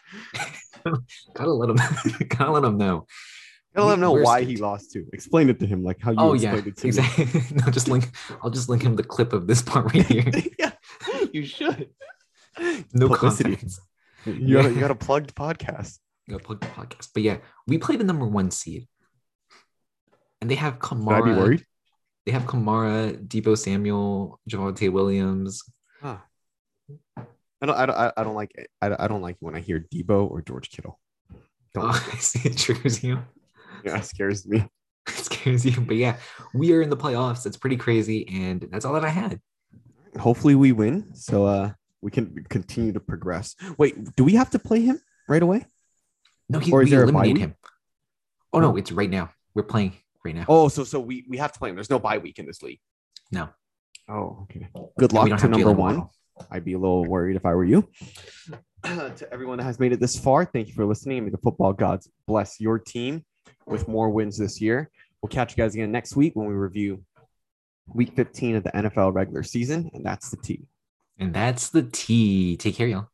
gotta 1.34 1.52
let 1.52 1.70
him 1.70 1.76
gotta 2.30 2.52
let 2.52 2.64
him 2.64 2.78
know. 2.78 3.06
Gotta 3.76 3.88
let 3.88 3.94
him 3.96 4.00
know 4.00 4.14
We're 4.14 4.24
why 4.24 4.44
he 4.44 4.58
lost 4.58 4.92
too. 4.92 5.06
Explain 5.14 5.50
it 5.50 5.60
to 5.60 5.68
him 5.68 5.84
like 5.84 6.00
how 6.02 6.12
you 6.12 6.18
Oh 6.20 6.34
yeah, 6.34 6.56
it 6.56 6.78
to 6.78 6.88
exactly. 6.88 7.26
no, 7.56 7.70
just 7.72 7.88
link. 7.88 8.10
I'll 8.42 8.50
just 8.50 8.70
link 8.70 8.82
him 8.84 8.96
the 8.96 9.04
clip 9.04 9.34
of 9.34 9.46
this 9.48 9.62
part 9.62 9.94
right 9.94 10.06
here. 10.06 10.26
yeah, 10.58 10.72
you 11.32 11.46
should. 11.46 11.90
No 12.94 13.08
Publicity. 13.10 13.58
You 14.26 14.56
gotta, 14.56 14.70
Yeah. 14.70 14.76
you 14.76 14.80
gotta 14.80 14.96
plug 14.96 15.28
the 15.28 15.34
podcast. 15.34 16.00
Go 16.30 16.40
plug 16.40 16.62
the 16.62 16.68
podcast. 16.68 17.10
But 17.14 17.24
yeah, 17.24 17.38
we 17.68 17.78
play 17.78 17.96
the 17.96 18.04
number 18.04 18.26
one 18.26 18.52
seed, 18.52 18.88
and 20.42 20.50
they 20.50 20.56
have 20.56 20.74
Should 20.84 20.94
I 20.94 20.96
be 20.98 21.30
Kamara. 21.32 21.38
worried? 21.38 21.66
They 22.26 22.32
have 22.34 22.44
Kamara, 22.44 23.16
Deebo 23.28 23.58
Samuel, 23.58 24.40
Javonte 24.50 24.92
Williams. 24.92 25.64
Huh. 26.02 26.18
I 27.62 27.66
don't. 27.66 27.76
I 27.78 27.86
don't. 27.86 28.14
I- 28.18 28.24
don't 28.24 28.36
like. 28.36 28.52
it. 28.56 28.70
I, 28.82 28.96
I 29.06 29.08
don't 29.08 29.22
like 29.22 29.38
when 29.40 29.56
I 29.56 29.60
hear 29.60 29.80
Deebo 29.94 30.30
or 30.30 30.42
George 30.42 30.70
Kittle. 30.72 31.00
Don't. 31.74 31.84
Oh, 31.84 31.88
like 31.88 32.14
I 32.16 32.18
see 32.18 32.48
it 32.50 32.58
triggers 32.58 33.04
you. 33.04 33.20
Yeah, 33.84 33.98
it 33.98 34.06
scares 34.06 34.48
me. 34.48 34.66
It 35.08 35.16
scares 35.26 35.66
you. 35.66 35.82
But 35.82 35.96
yeah, 35.98 36.18
we 36.54 36.72
are 36.74 36.82
in 36.84 36.90
the 36.92 36.98
playoffs. 36.98 37.46
It's 37.48 37.58
pretty 37.58 37.78
crazy, 37.78 38.28
and 38.30 38.68
that's 38.72 38.86
all 38.86 38.94
that 38.94 39.04
I 39.06 39.10
had. 39.10 39.40
Hopefully 40.20 40.54
we 40.54 40.72
win, 40.72 41.16
so 41.16 41.46
uh 41.46 41.72
we 42.02 42.12
can 42.12 42.46
continue 42.50 42.94
to 42.94 43.00
progress. 43.00 43.56
Wait, 43.78 44.16
do 44.16 44.24
we 44.24 44.34
have 44.36 44.52
to 44.52 44.60
play 44.60 44.82
him 44.82 45.02
right 45.28 45.42
away? 45.42 45.66
No, 46.48 46.60
he 46.60 46.72
Or 46.72 46.82
is 46.84 46.86
we 46.86 46.92
there 46.92 47.04
a 47.04 47.06
bye 47.08 47.12
eliminated 47.12 47.38
week? 47.38 47.42
him. 47.50 47.56
Oh 48.54 48.60
no, 48.60 48.76
it's 48.78 48.92
right 48.92 49.10
now. 49.10 49.32
We're 49.56 49.64
playing 49.64 49.94
right 50.24 50.36
now. 50.36 50.46
Oh, 50.48 50.68
so 50.68 50.84
so 50.84 51.00
we 51.00 51.26
we 51.28 51.38
have 51.38 51.54
to 51.54 51.60
play 51.60 51.70
him. 51.70 51.76
There's 51.76 51.90
no 51.90 51.98
bye 52.00 52.20
week 52.20 52.38
in 52.38 52.46
this 52.46 52.62
league. 52.62 52.80
No. 53.32 53.50
Oh, 54.08 54.40
okay. 54.44 54.68
Good 55.00 55.14
luck 55.14 55.40
to 55.40 55.48
number 55.48 55.72
one. 55.72 56.08
I'd 56.52 56.66
be 56.66 56.74
a 56.74 56.80
little 56.80 57.06
worried 57.06 57.36
if 57.36 57.46
I 57.46 57.54
were 57.54 57.66
you. 57.66 57.88
to 58.84 59.28
everyone 59.32 59.58
that 59.58 59.66
has 59.66 59.80
made 59.80 59.92
it 59.92 60.00
this 60.00 60.18
far, 60.18 60.46
thank 60.46 60.68
you 60.68 60.74
for 60.74 60.86
listening. 60.86 61.24
May 61.26 61.32
the 61.32 61.38
football 61.38 61.74
gods 61.74 62.10
bless 62.28 62.60
your 62.60 62.80
team 62.80 63.26
with 63.66 63.88
more 63.88 64.10
wins 64.10 64.38
this 64.38 64.62
year. 64.62 64.90
We'll 65.22 65.30
catch 65.30 65.58
you 65.58 65.64
guys 65.64 65.74
again 65.76 65.92
next 65.92 66.16
week 66.16 66.36
when 66.36 66.48
we 66.48 66.54
review 66.54 67.04
week 67.94 68.14
15 68.16 68.56
of 68.56 68.64
the 68.64 68.72
NFL 68.72 69.14
regular 69.14 69.44
season, 69.44 69.90
and 69.94 70.06
that's 70.06 70.30
the 70.30 70.38
T. 70.38 70.66
And 71.18 71.34
that's 71.34 71.70
the 71.70 71.84
T. 71.84 72.56
Take 72.58 72.76
care, 72.76 72.88
y'all. 72.88 73.10